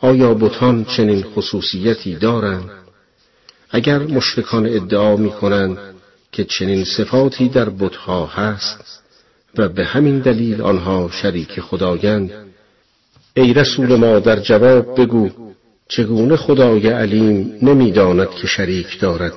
آیا 0.00 0.34
بتان 0.34 0.84
چنین 0.84 1.22
خصوصیتی 1.22 2.14
دارند؟ 2.14 2.70
اگر 3.70 3.98
مشرکان 3.98 4.66
ادعا 4.66 5.16
می 5.16 5.30
کنند 5.30 5.78
که 6.32 6.44
چنین 6.44 6.84
صفاتی 6.84 7.48
در 7.48 7.70
بتها 7.70 8.26
هست 8.26 9.02
و 9.58 9.68
به 9.68 9.84
همین 9.84 10.18
دلیل 10.18 10.62
آنها 10.62 11.10
شریک 11.12 11.60
خدایند 11.60 12.30
ای 13.36 13.52
رسول 13.52 13.96
ما 13.96 14.18
در 14.18 14.40
جواب 14.40 15.00
بگو 15.00 15.43
چگونه 15.88 16.36
خدای 16.36 16.88
علیم 16.88 17.58
نمی‌داند 17.62 18.30
که 18.30 18.46
شریک 18.46 19.00
دارد؟ 19.00 19.32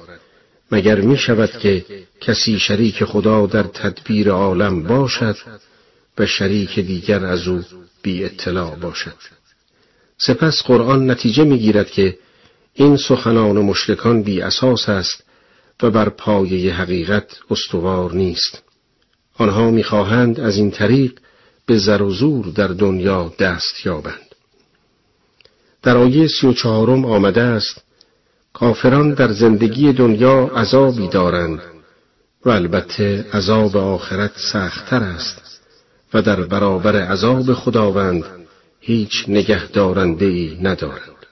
مگر 0.72 1.02
می 1.02 1.18
شود 1.18 1.52
که 1.52 1.86
کسی 2.22 2.60
شریک 2.60 3.04
خدا 3.04 3.46
در 3.46 3.64
تدبیر 3.64 4.32
عالم 4.32 4.84
باشد 4.84 5.36
و 6.18 6.26
شریک 6.26 6.80
دیگر 6.80 7.26
از 7.26 7.48
او 7.48 7.64
بی 8.02 8.26
اطلاع 8.26 8.76
باشد؟ 8.76 9.14
سپس 10.18 10.64
قرآن 10.64 11.12
نتیجه 11.12 11.44
می 11.44 11.60
گیرد 11.60 11.92
که 11.92 12.18
این 12.74 12.98
سخنان 12.98 13.58
مشرکان 13.58 14.24
بی 14.24 14.42
اساس 14.42 14.90
است 14.90 15.24
و 15.84 15.92
بر 15.92 16.10
پایه 16.10 16.74
حقیقت 16.74 17.40
استوار 17.50 18.14
نیست. 18.14 18.64
آنها 19.38 19.72
می‌خواهند 19.72 20.40
از 20.40 20.58
این 20.58 20.72
طریق 20.72 21.20
به 21.66 21.78
زر 21.78 22.02
و 22.02 22.12
زور 22.12 22.46
در 22.46 22.68
دنیا 22.68 23.34
دست 23.40 23.86
یابند. 23.86 24.27
در 25.88 25.98
آیه 25.98 26.28
سی 26.28 26.48
و 26.48 26.54
چهارم 26.54 27.06
آمده 27.06 27.42
است 27.42 27.84
کافران 28.54 29.14
در 29.14 29.32
زندگی 29.32 29.94
دنیا 29.94 30.52
عذابی 30.56 31.08
دارند 31.08 31.62
و 32.46 32.50
البته 32.50 33.26
عذاب 33.34 33.78
آخرت 33.78 34.32
سختتر 34.52 35.04
است 35.04 35.62
و 36.14 36.22
در 36.22 36.42
برابر 36.42 36.96
عذاب 36.96 37.54
خداوند 37.54 38.24
هیچ 38.80 39.26
نگهدارنده 39.28 40.26
ای 40.26 40.58
ندارند. 40.62 41.26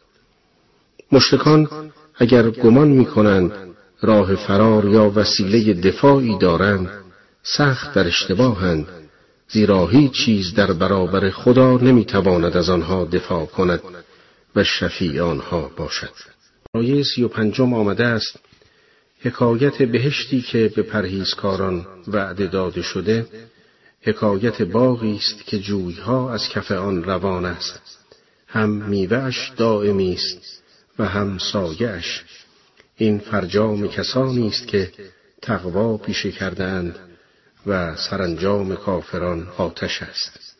مشرکان 1.12 1.68
اگر 2.16 2.50
گمان 2.50 2.88
می 2.88 3.06
کنند 3.06 3.52
راه 4.02 4.36
فرار 4.36 4.86
یا 4.86 5.12
وسیله 5.16 5.74
دفاعی 5.74 6.38
دارند 6.38 6.90
سخت 7.44 7.94
در 7.94 8.08
اشتباهند 8.08 8.88
زیرا 9.50 9.88
هیچ 9.88 10.12
چیز 10.12 10.54
در 10.54 10.74
برابر 10.74 11.30
خدا 11.30 11.78
نمی‌تواند 11.78 12.58
از 12.58 12.70
آنها 12.70 13.06
دفاع 13.06 13.46
کند. 13.46 13.82
و 14.56 14.64
شفیع 14.64 15.24
آنها 15.24 15.72
باشد. 15.78 16.14
آیه 16.74 17.04
سی 17.04 17.24
و 17.24 17.28
پنجم 17.28 17.74
آمده 17.74 18.06
است 18.06 18.40
حکایت 19.20 19.82
بهشتی 19.82 20.42
که 20.42 20.72
به 20.76 20.84
پرهیزکاران 20.84 21.88
وعده 22.08 22.48
داده 22.48 22.82
شده 22.82 23.28
حکایت 24.02 24.62
باغی 24.62 25.16
است 25.16 25.46
که 25.46 25.60
جویها 25.60 26.34
از 26.34 26.50
کف 26.50 26.72
آن 26.72 27.04
روان 27.04 27.46
است. 27.46 27.82
هم 28.48 28.70
میوهش 28.70 29.52
دائمی 29.58 30.14
است 30.14 30.64
و 31.00 31.06
هم 31.06 31.38
سایش 31.38 32.24
این 32.98 33.20
فرجام 33.20 33.88
کسانی 33.88 34.48
است 34.48 34.68
که 34.68 34.92
تقوا 35.42 35.98
پیشه 35.98 36.32
کردند 36.32 37.00
و 37.68 37.96
سرانجام 37.96 38.76
کافران 38.76 39.48
آتش 39.58 40.02
است. 40.02 40.56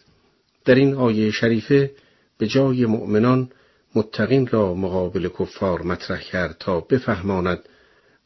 در 0.66 0.76
این 0.76 0.96
آیه 0.96 1.32
شریفه 1.32 1.92
به 2.38 2.48
جای 2.48 2.86
مؤمنان 2.86 3.50
متقین 3.96 4.48
را 4.48 4.74
مقابل 4.74 5.30
کفار 5.40 5.82
مطرح 5.82 6.22
کرد 6.22 6.56
تا 6.60 6.80
بفهماند 6.80 7.60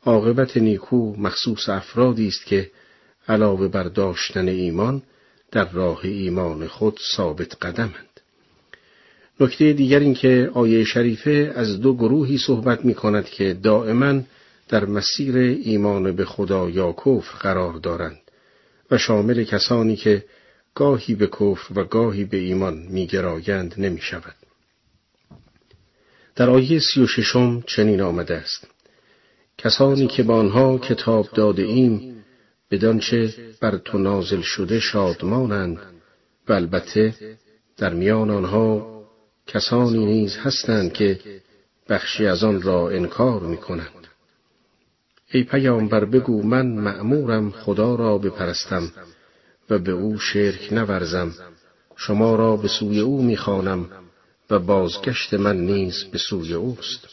عاقبت 0.06 0.58
نیکو 0.58 1.16
مخصوص 1.18 1.70
افرادی 1.70 2.28
است 2.28 2.46
که 2.46 2.72
علاوه 3.28 3.68
بر 3.68 3.84
داشتن 3.84 4.48
ایمان 4.48 5.02
در 5.52 5.70
راه 5.70 6.00
ایمان 6.04 6.68
خود 6.68 7.00
ثابت 7.16 7.56
قدمند 7.62 8.10
نکته 9.40 9.74
دیگر 9.74 10.00
این 10.00 10.14
که 10.14 10.52
آیه 10.54 10.84
شریفه 10.84 11.54
از 11.56 11.80
دو 11.80 11.94
گروهی 11.94 12.38
صحبت 12.38 12.86
می 12.86 12.94
کند 12.94 13.26
که 13.26 13.54
دائما 13.54 14.22
در 14.70 14.86
مسیر 14.86 15.38
ایمان 15.38 16.12
به 16.12 16.26
خدا 16.26 16.70
یا 16.70 16.92
کفر 16.92 17.38
قرار 17.40 17.74
دارند 17.74 18.20
و 18.92 18.98
شامل 18.98 19.44
کسانی 19.44 19.96
که 19.96 20.26
گاهی 20.76 21.16
به 21.16 21.28
کفر 21.28 21.80
و 21.80 21.84
گاهی 21.84 22.26
به 22.26 22.38
ایمان 22.38 22.88
میگرایند 22.90 23.74
نمی 23.78 24.02
شود. 24.02 24.36
در 26.40 26.50
آیه 26.50 26.80
سی 26.80 27.02
و 27.02 27.08
ششم 27.08 27.62
چنین 27.62 28.02
آمده 28.02 28.36
است 28.36 28.68
کسانی 29.58 30.08
که 30.08 30.24
با 30.24 30.36
آنها 30.36 30.78
کتاب 30.78 31.28
داده 31.36 31.64
ایم 31.64 32.24
بدانچه 32.72 33.34
بر 33.62 33.78
تو 33.78 33.98
نازل 33.98 34.42
شده 34.42 34.80
شادمانند 34.80 35.78
و 36.48 36.54
البته 36.54 37.14
در 37.78 37.94
میان 37.94 38.30
آنها 38.30 39.00
کسانی 39.48 40.06
نیز 40.06 40.38
هستند 40.38 40.94
که 40.94 41.20
بخشی 41.90 42.28
از 42.28 42.44
آن 42.44 42.62
را 42.62 42.90
انکار 42.90 43.42
می 43.42 43.58
کنند. 43.58 44.08
ای 45.32 45.44
پیامبر 45.44 46.06
بگو 46.06 46.44
من 46.44 46.68
مأمورم 46.68 47.52
خدا 47.52 47.96
را 47.96 48.18
بپرستم 48.18 48.92
و 49.70 49.80
به 49.80 49.92
او 49.92 50.20
شرک 50.20 50.74
نورزم 50.74 51.34
شما 51.96 52.36
را 52.36 52.58
به 52.58 52.68
سوی 52.68 53.00
او 53.00 53.22
می‌خوانم 53.22 53.90
و 54.50 54.60
بازگشت 54.60 55.34
من 55.34 55.58
نیز 55.58 56.04
به 56.04 56.18
سوی 56.18 56.54
اوست. 56.54 57.08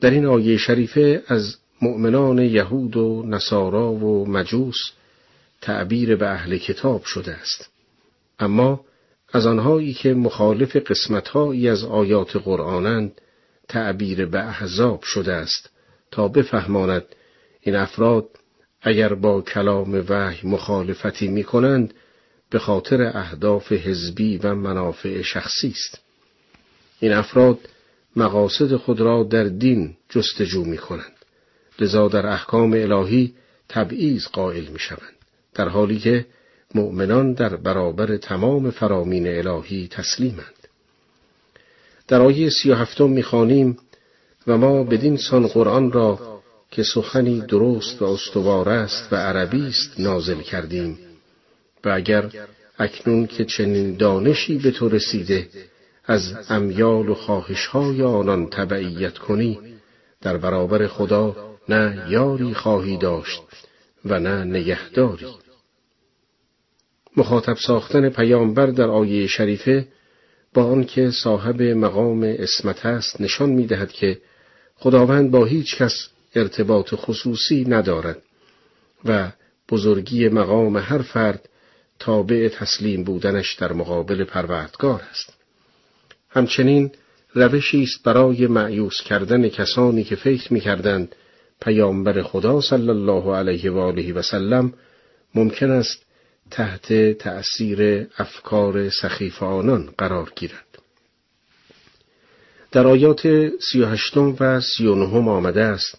در 0.00 0.10
این 0.10 0.26
آیه 0.26 0.56
شریفه 0.56 1.22
از 1.26 1.56
مؤمنان 1.82 2.38
یهود 2.38 2.96
و 2.96 3.22
نصارا 3.26 3.92
و 3.92 4.28
مجوس 4.28 4.90
تعبیر 5.60 6.16
به 6.16 6.28
اهل 6.28 6.58
کتاب 6.58 7.04
شده 7.04 7.32
است. 7.32 7.70
اما 8.38 8.84
از 9.32 9.46
آنهایی 9.46 9.94
که 9.94 10.14
مخالف 10.14 10.76
قسمتهایی 10.76 11.68
از 11.68 11.84
آیات 11.84 12.36
قرآنند 12.36 13.20
تعبیر 13.68 14.26
به 14.26 14.38
احزاب 14.38 15.02
شده 15.02 15.32
است 15.32 15.70
تا 16.10 16.28
بفهماند 16.28 17.04
این 17.60 17.76
افراد 17.76 18.28
اگر 18.82 19.14
با 19.14 19.42
کلام 19.42 20.04
وحی 20.08 20.48
مخالفتی 20.48 21.28
می 21.28 21.44
کنند 21.44 21.94
به 22.50 22.58
خاطر 22.58 23.02
اهداف 23.14 23.72
حزبی 23.72 24.36
و 24.36 24.54
منافع 24.54 25.22
شخصی 25.22 25.68
است. 25.68 25.98
این 27.00 27.12
افراد 27.12 27.58
مقاصد 28.16 28.76
خود 28.76 29.00
را 29.00 29.22
در 29.22 29.44
دین 29.44 29.96
جستجو 30.08 30.64
می 30.64 30.78
کنند. 30.78 31.12
لذا 31.78 32.08
در 32.08 32.26
احکام 32.26 32.72
الهی 32.72 33.34
تبعیض 33.68 34.26
قائل 34.26 34.66
می 34.66 34.78
شوند. 34.78 35.14
در 35.54 35.68
حالی 35.68 35.98
که 35.98 36.26
مؤمنان 36.74 37.32
در 37.32 37.56
برابر 37.56 38.16
تمام 38.16 38.70
فرامین 38.70 39.28
الهی 39.28 39.88
تسلیمند. 39.88 40.54
در 42.08 42.20
آیه 42.20 42.50
سی 42.50 42.70
و 42.70 42.74
هفتم 42.74 43.10
می‌خوانیم 43.10 43.78
و 44.46 44.56
ما 44.56 44.84
بدین 44.84 45.16
سان 45.16 45.46
قرآن 45.46 45.92
را 45.92 46.40
که 46.70 46.82
سخنی 46.82 47.40
درست 47.40 48.02
و 48.02 48.04
استوار 48.04 48.68
است 48.68 49.12
و 49.12 49.16
عربی 49.16 49.66
است 49.66 50.00
نازل 50.00 50.40
کردیم 50.40 50.98
و 51.88 51.94
اگر 51.94 52.30
اکنون 52.78 53.26
که 53.26 53.44
چنین 53.44 53.96
دانشی 53.96 54.58
به 54.58 54.70
تو 54.70 54.88
رسیده 54.88 55.48
از 56.04 56.50
امیال 56.50 57.08
و 57.08 57.14
خواهشهای 57.14 58.02
آنان 58.02 58.46
تبعیت 58.50 59.18
کنی 59.18 59.58
در 60.20 60.36
برابر 60.36 60.86
خدا 60.86 61.36
نه 61.68 62.06
یاری 62.10 62.54
خواهی 62.54 62.96
داشت 62.96 63.42
و 64.04 64.20
نه 64.20 64.44
نگهداری. 64.44 65.26
مخاطب 67.16 67.56
ساختن 67.56 68.08
پیامبر 68.08 68.66
در 68.66 68.88
آیه 68.88 69.26
شریفه 69.26 69.88
با 70.54 70.64
آنکه 70.64 71.10
صاحب 71.10 71.62
مقام 71.62 72.22
اسمت 72.22 72.86
است 72.86 73.20
نشان 73.20 73.50
می 73.50 73.66
دهد 73.66 73.92
که 73.92 74.18
خداوند 74.76 75.30
با 75.30 75.44
هیچ 75.44 75.76
کس 75.76 76.08
ارتباط 76.34 76.94
خصوصی 76.94 77.64
ندارد 77.64 78.22
و 79.04 79.30
بزرگی 79.68 80.28
مقام 80.28 80.76
هر 80.76 81.02
فرد 81.02 81.48
تابع 81.98 82.48
تسلیم 82.48 83.04
بودنش 83.04 83.54
در 83.54 83.72
مقابل 83.72 84.24
پروردگار 84.24 85.02
است. 85.10 85.32
همچنین 86.30 86.90
روشی 87.34 87.82
است 87.82 88.02
برای 88.04 88.46
معیوس 88.46 89.02
کردن 89.02 89.48
کسانی 89.48 90.04
که 90.04 90.16
فکر 90.16 90.52
می‌کردند 90.52 91.14
پیامبر 91.60 92.22
خدا 92.22 92.60
صلی 92.60 92.88
الله 92.88 93.34
علیه 93.36 93.70
و 93.70 93.78
آله 93.78 94.12
و 94.12 94.22
سلم 94.22 94.72
ممکن 95.34 95.70
است 95.70 96.02
تحت 96.50 97.12
تأثیر 97.12 98.06
افکار 98.18 98.88
سخیف 98.88 99.42
آنان 99.42 99.94
قرار 99.98 100.32
گیرد. 100.36 100.78
در 102.72 102.86
آیات 102.86 103.48
سی 103.60 103.80
و 103.80 103.86
هشتم 103.86 104.36
و 104.40 104.60
سی 104.60 104.86
و 104.86 104.94
نهم 104.94 105.28
آمده 105.28 105.62
است 105.62 105.98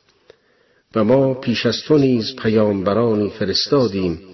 و 0.96 1.04
ما 1.04 1.34
پیش 1.34 1.66
از 1.66 1.82
تو 1.82 1.98
نیز 1.98 2.36
پیامبرانی 2.36 3.30
فرستادیم 3.30 4.29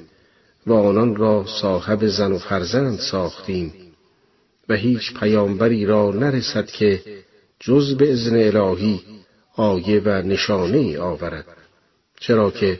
و 0.67 0.73
آنان 0.73 1.15
را 1.15 1.45
صاحب 1.61 2.07
زن 2.07 2.31
و 2.31 2.37
فرزند 2.37 2.99
ساختیم 2.99 3.73
و 4.69 4.73
هیچ 4.73 5.13
پیامبری 5.13 5.85
را 5.85 6.11
نرسد 6.11 6.65
که 6.65 7.01
جز 7.59 7.97
به 7.97 8.13
ازن 8.13 8.35
الهی 8.35 9.01
آیه 9.55 10.01
و 10.05 10.09
نشانه 10.09 10.99
آورد 10.99 11.45
چرا 12.19 12.51
که 12.51 12.79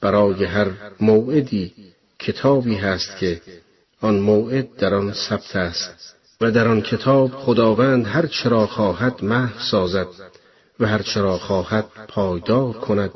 برای 0.00 0.44
هر 0.44 0.70
موعدی 1.00 1.72
کتابی 2.18 2.74
هست 2.74 3.18
که 3.18 3.40
آن 4.00 4.18
موعد 4.18 4.76
در 4.76 4.94
آن 4.94 5.12
ثبت 5.12 5.56
است 5.56 6.16
و 6.40 6.50
در 6.50 6.68
آن 6.68 6.82
کتاب 6.82 7.30
خداوند 7.30 8.06
هر 8.06 8.26
چرا 8.26 8.66
خواهد 8.66 9.24
محو 9.24 9.58
سازد 9.70 10.06
و 10.80 10.86
هر 10.86 11.02
چرا 11.02 11.38
خواهد 11.38 11.86
پایدار 12.08 12.72
کند. 12.72 13.10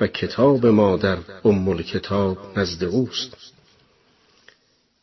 و 0.00 0.06
کتاب 0.06 0.66
ما 0.66 0.96
در 0.96 1.18
ام 1.44 1.82
کتاب 1.82 2.38
نزد 2.58 2.84
اوست 2.84 3.36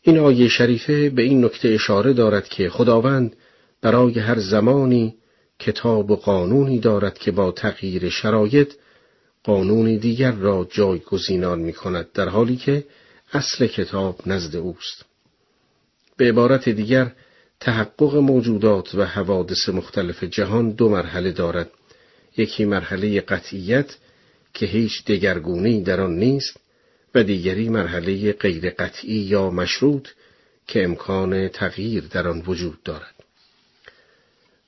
این 0.01 0.19
آیه 0.19 0.47
شریفه 0.47 1.09
به 1.09 1.21
این 1.21 1.45
نکته 1.45 1.69
اشاره 1.69 2.13
دارد 2.13 2.47
که 2.47 2.69
خداوند 2.69 3.35
برای 3.81 4.19
هر 4.19 4.39
زمانی 4.39 5.15
کتاب 5.59 6.11
و 6.11 6.15
قانونی 6.15 6.79
دارد 6.79 7.17
که 7.17 7.31
با 7.31 7.51
تغییر 7.51 8.09
شرایط 8.09 8.73
قانونی 9.43 9.97
دیگر 9.97 10.31
را 10.31 10.67
جایگزینان 10.71 11.59
می 11.59 11.73
کند 11.73 12.11
در 12.13 12.29
حالی 12.29 12.55
که 12.55 12.83
اصل 13.33 13.67
کتاب 13.67 14.21
نزد 14.25 14.55
اوست. 14.55 15.05
به 16.17 16.29
عبارت 16.29 16.69
دیگر 16.69 17.11
تحقق 17.59 18.15
موجودات 18.15 18.95
و 18.95 19.05
حوادث 19.05 19.69
مختلف 19.69 20.23
جهان 20.23 20.71
دو 20.71 20.89
مرحله 20.89 21.31
دارد. 21.31 21.69
یکی 22.37 22.65
مرحله 22.65 23.21
قطعیت 23.21 23.97
که 24.55 24.65
هیچ 24.65 25.05
دگرگونی 25.05 25.81
در 25.81 26.01
آن 26.01 26.15
نیست 26.15 26.57
و 27.15 27.23
دیگری 27.23 27.69
مرحله 27.69 28.31
غیر 28.31 28.69
قطعی 28.69 29.15
یا 29.15 29.49
مشروط 29.49 30.07
که 30.67 30.83
امکان 30.83 31.47
تغییر 31.47 32.03
در 32.11 32.27
آن 32.27 32.43
وجود 32.47 32.83
دارد. 32.83 33.15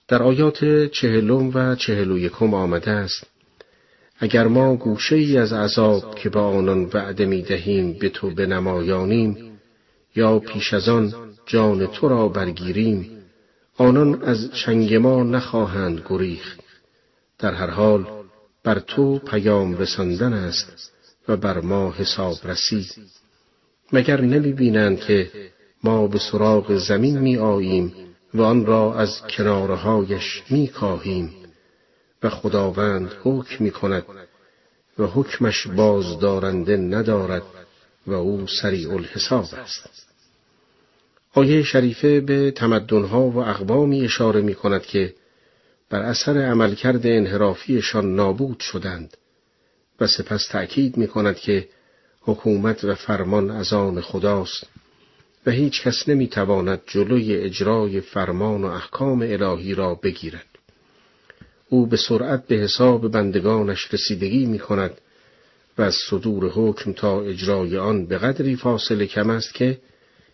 در 0.07 0.23
آیات 0.23 0.85
چهلم 0.85 1.51
و 1.53 1.75
چهل 1.75 2.11
و 2.11 2.19
یکم 2.19 2.53
آمده 2.53 2.91
است 2.91 3.23
اگر 4.19 4.47
ما 4.47 4.75
گوشه 4.75 5.15
ای 5.15 5.37
از 5.37 5.53
عذاب 5.53 6.15
که 6.15 6.29
با 6.29 6.41
آنان 6.41 6.83
وعده 6.93 7.25
می 7.25 7.41
دهیم 7.41 7.93
به 7.93 8.09
تو 8.09 8.29
بنمایانیم 8.29 9.59
یا 10.15 10.39
پیش 10.39 10.73
از 10.73 10.89
آن 10.89 11.13
جان 11.45 11.87
تو 11.87 12.07
را 12.07 12.27
برگیریم 12.27 13.11
آنان 13.77 14.23
از 14.23 14.51
چنگ 14.53 14.93
ما 14.93 15.23
نخواهند 15.23 16.03
گریخت 16.09 16.59
در 17.39 17.53
هر 17.53 17.69
حال 17.69 18.16
بر 18.67 18.79
تو 18.79 19.19
پیام 19.19 19.77
رساندن 19.77 20.33
است 20.33 20.91
و 21.27 21.37
بر 21.37 21.59
ما 21.59 21.91
حساب 21.91 22.35
رسید 22.43 22.95
مگر 23.93 24.21
نمی 24.21 24.53
بینند 24.53 24.99
که 24.99 25.31
ما 25.83 26.07
به 26.07 26.19
سراغ 26.19 26.77
زمین 26.77 27.17
می 27.19 27.37
آییم 27.37 27.93
و 28.33 28.41
آن 28.41 28.65
را 28.65 28.95
از 28.95 29.21
کنارهایش 29.29 30.43
می 30.49 30.67
کاهیم 30.67 31.33
و 32.23 32.29
خداوند 32.29 33.11
حکم 33.23 33.63
می 33.63 33.71
کند 33.71 34.03
و 34.99 35.03
حکمش 35.03 35.67
بازدارنده 35.67 36.77
ندارد 36.77 37.43
و 38.07 38.13
او 38.13 38.47
سریع 38.61 38.93
الحساب 38.93 39.45
است. 39.53 40.07
آیه 41.33 41.63
شریفه 41.63 42.21
به 42.21 42.51
تمدنها 42.51 43.21
و 43.21 43.37
اقوامی 43.37 44.05
اشاره 44.05 44.41
می 44.41 44.55
کند 44.55 44.81
که 44.81 45.13
بر 45.89 46.01
اثر 46.01 46.37
عملکرد 46.37 47.07
انحرافیشان 47.07 48.15
نابود 48.15 48.59
شدند 48.59 49.17
و 49.99 50.07
سپس 50.07 50.47
تأکید 50.47 50.97
می 50.97 51.07
کند 51.07 51.35
که 51.35 51.67
حکومت 52.21 52.83
و 52.83 52.95
فرمان 52.95 53.51
از 53.51 53.73
آن 53.73 54.01
خداست 54.01 54.67
و 55.45 55.51
هیچ 55.51 55.81
کس 55.81 56.09
نمی 56.09 56.27
تواند 56.27 56.81
جلوی 56.87 57.35
اجرای 57.35 58.01
فرمان 58.01 58.63
و 58.63 58.67
احکام 58.67 59.21
الهی 59.21 59.75
را 59.75 59.95
بگیرد. 59.95 60.45
او 61.69 61.85
به 61.85 61.97
سرعت 61.97 62.47
به 62.47 62.55
حساب 62.55 63.11
بندگانش 63.11 63.93
رسیدگی 63.93 64.45
می 64.45 64.59
کند 64.59 64.91
و 65.77 65.81
از 65.81 65.95
صدور 66.09 66.49
حکم 66.49 66.93
تا 66.93 67.21
اجرای 67.21 67.77
آن 67.77 68.05
به 68.05 68.17
قدری 68.17 68.55
فاصله 68.55 69.05
کم 69.05 69.29
است 69.29 69.53
که 69.53 69.79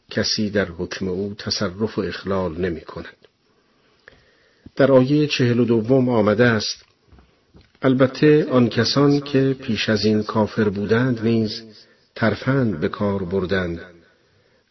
کسی 0.10 0.50
در 0.50 0.66
حکم 0.66 1.08
او 1.08 1.36
تصرف 1.38 1.98
و 1.98 2.02
اخلال 2.02 2.62
نمی 2.62 2.82
کند. 2.82 3.23
در 4.76 4.92
آیه 4.92 5.28
چهل 5.28 5.60
و 5.60 5.66
دوم 5.66 6.10
آمده 6.10 6.46
است. 6.46 6.86
البته 7.82 8.46
آن 8.52 8.70
کسان 8.70 9.20
که 9.20 9.56
پیش 9.62 9.90
از 9.90 10.06
این 10.06 10.24
کافر 10.24 10.70
بودند 10.70 11.22
نیز 11.24 11.62
ترفند 12.16 12.80
به 12.80 12.90
کار 12.90 13.24
بردند. 13.24 13.82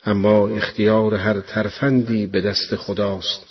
اما 0.05 0.49
اختیار 0.49 1.15
هر 1.15 1.41
ترفندی 1.41 2.27
به 2.27 2.41
دست 2.41 2.77
خداست. 2.77 3.45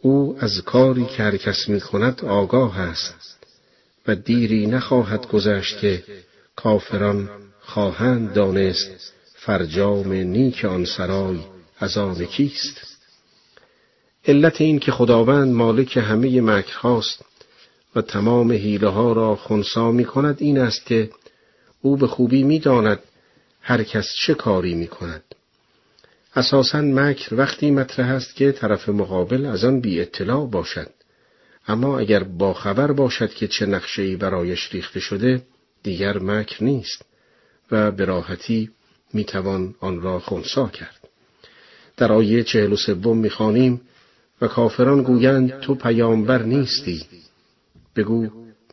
او 0.00 0.36
از 0.40 0.62
کاری 0.62 1.04
که 1.04 1.22
هر 1.22 1.36
کس 1.36 1.68
می 1.68 1.80
کند 1.80 2.24
آگاه 2.24 2.80
است 2.80 3.36
و 4.06 4.14
دیری 4.14 4.66
نخواهد 4.66 5.28
گذشت 5.28 5.78
که 5.78 6.02
کافران 6.56 7.30
خواهند 7.60 8.32
دانست 8.32 9.12
فرجام 9.34 10.12
نیک 10.12 10.64
آن 10.64 10.84
سرای 10.84 11.38
از 11.78 11.98
آن 11.98 12.24
کیست. 12.24 12.95
علت 14.28 14.60
این 14.60 14.78
که 14.78 14.92
خداوند 14.92 15.54
مالک 15.54 15.96
همه 15.96 16.40
مکرهاست 16.40 17.24
و 17.96 18.02
تمام 18.02 18.52
حیله 18.52 18.88
ها 18.88 19.12
را 19.12 19.36
خونسا 19.36 19.92
می 19.92 20.04
کند 20.04 20.36
این 20.38 20.58
است 20.58 20.86
که 20.86 21.10
او 21.82 21.96
به 21.96 22.06
خوبی 22.06 22.42
می 22.42 22.58
داند 22.58 22.98
هر 23.60 23.82
کس 23.82 24.06
چه 24.26 24.34
کاری 24.34 24.74
می 24.74 24.86
کند. 24.86 25.22
اساسا 26.36 26.80
مکر 26.80 27.34
وقتی 27.34 27.70
مطرح 27.70 28.10
است 28.10 28.36
که 28.36 28.52
طرف 28.52 28.88
مقابل 28.88 29.46
از 29.46 29.64
آن 29.64 29.80
بی 29.80 30.00
اطلاع 30.00 30.46
باشد. 30.46 30.90
اما 31.68 31.98
اگر 31.98 32.22
با 32.22 32.54
خبر 32.54 32.92
باشد 32.92 33.30
که 33.30 33.48
چه 33.48 33.66
نقشه‌ای 33.66 34.16
برایش 34.16 34.68
ریخته 34.72 35.00
شده 35.00 35.42
دیگر 35.82 36.18
مکر 36.18 36.64
نیست 36.64 37.04
و 37.70 37.90
به 37.90 38.04
راحتی 38.04 38.70
می‌توان 39.12 39.74
آن 39.80 40.00
را 40.00 40.18
خونسا 40.18 40.68
کرد. 40.68 41.08
در 41.96 42.12
آیه 42.12 42.42
چهل 42.42 42.72
و 42.72 42.76
سوم 42.76 43.18
می‌خوانیم 43.18 43.80
و 44.40 44.46
کافران 44.48 45.02
گویند 45.02 45.60
تو 45.60 45.74
پیامبر 45.74 46.42
نیستی. 46.42 47.02
بگو 47.96 48.28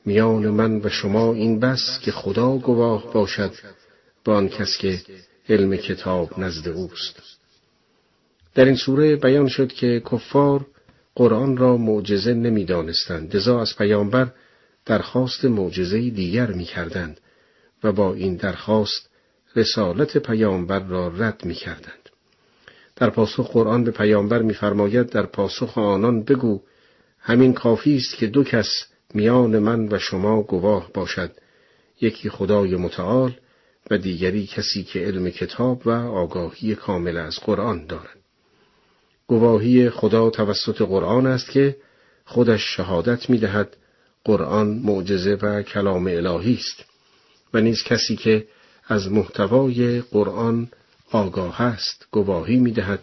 میان 0.05 0.47
من 0.47 0.82
و 0.84 0.89
شما 0.89 1.34
این 1.34 1.59
بس 1.59 1.99
که 2.01 2.11
خدا 2.11 2.57
گواه 2.57 3.14
باشد 3.14 3.53
با 4.26 4.36
آن 4.36 4.49
کس 4.49 4.78
که 4.78 5.01
علم 5.49 5.76
کتاب 5.76 6.39
نزد 6.39 6.68
اوست. 6.68 7.22
در 8.55 8.66
این 8.66 8.76
سوره 8.76 9.16
بیان 9.16 9.47
شد 9.47 9.68
که 9.68 10.01
کفار 10.11 10.66
قرآن 11.16 11.57
را 11.57 11.78
معجزه 11.78 12.34
نمی‌دانستند. 12.34 13.36
لذا 13.36 13.61
از 13.61 13.76
پیامبر 13.78 14.32
درخواست 14.86 15.45
معجزه 15.45 16.09
دیگر 16.09 16.51
می‌کردند 16.51 17.20
و 17.84 17.91
با 17.91 18.14
این 18.14 18.36
درخواست 18.36 19.09
رسالت 19.55 20.18
پیامبر 20.18 20.80
را 20.80 21.07
رد 21.07 21.45
می‌کردند. 21.45 22.03
در 22.96 23.10
پاسخ 23.10 23.52
قرآن 23.52 23.84
به 23.84 23.91
پیامبر 23.91 24.41
میفرماید 24.41 25.10
در 25.10 25.26
پاسخ 25.26 25.78
آنان 25.78 26.24
بگو 26.24 26.62
همین 27.20 27.54
کافی 27.54 27.96
است 27.96 28.18
که 28.18 28.28
دو 28.28 28.44
کس 28.44 28.70
میان 29.14 29.60
من 29.60 29.88
و 29.94 30.00
شما 30.00 30.41
گواه 30.41 30.89
باشد 30.94 31.32
یکی 32.02 32.30
خدای 32.30 32.76
متعال 32.76 33.34
و 33.91 33.98
دیگری 33.98 34.48
کسی 34.48 34.84
که 34.84 35.00
علم 35.00 35.30
کتاب 35.30 35.88
و 35.88 35.89
آگاهی 35.91 36.76
کامل 36.76 37.18
از 37.18 37.39
قرآن 37.39 37.86
دارد. 37.86 38.18
گواهی 39.28 39.89
خدا 39.89 40.30
توسط 40.30 40.82
قرآن 40.82 41.28
است 41.28 41.52
که 41.52 41.76
خودش 42.26 42.62
شهادت 42.76 43.30
می 43.30 43.38
دهد 43.38 43.78
قرآن 44.24 44.68
معجزه 44.68 45.38
و 45.41 45.62
کلام 45.62 46.08
الهی 46.08 46.54
است 46.54 46.86
و 47.54 47.62
نیز 47.62 47.84
کسی 47.84 48.16
که 48.16 48.48
از 48.88 49.12
محتوای 49.12 50.02
قرآن 50.02 50.70
آگاه 51.14 51.61
است 51.61 52.07
گواهی 52.11 52.57
می 52.57 52.72
دهد 52.72 52.99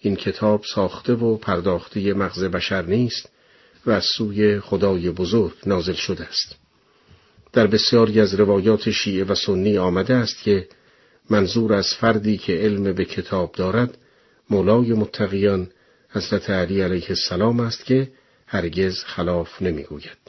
این 0.00 0.16
کتاب 0.16 0.64
ساخته 0.74 1.12
و 1.12 1.36
پرداخته 1.36 2.14
مغز 2.14 2.44
بشر 2.44 2.82
نیست 2.82 3.28
و 3.86 3.90
از 3.90 4.04
سوی 4.04 4.60
خدای 4.60 5.10
بزرگ 5.10 5.54
نازل 5.66 5.92
شده 5.92 6.24
است. 6.24 6.56
در 7.52 7.66
بسیاری 7.66 8.20
از 8.20 8.34
روایات 8.34 8.90
شیعه 8.90 9.24
و 9.24 9.34
سنی 9.34 9.78
آمده 9.78 10.14
است 10.14 10.42
که 10.42 10.68
منظور 11.30 11.72
از 11.72 11.94
فردی 11.94 12.38
که 12.38 12.52
علم 12.52 12.92
به 12.92 13.04
کتاب 13.04 13.52
دارد 13.52 13.98
مولای 14.50 14.92
متقیان 14.92 15.70
حضرت 16.10 16.50
علی 16.50 16.80
علیه 16.80 17.06
السلام 17.08 17.60
است 17.60 17.84
که 17.84 18.10
هرگز 18.46 19.04
خلاف 19.04 19.62
نمی‌گوید. 19.62 20.23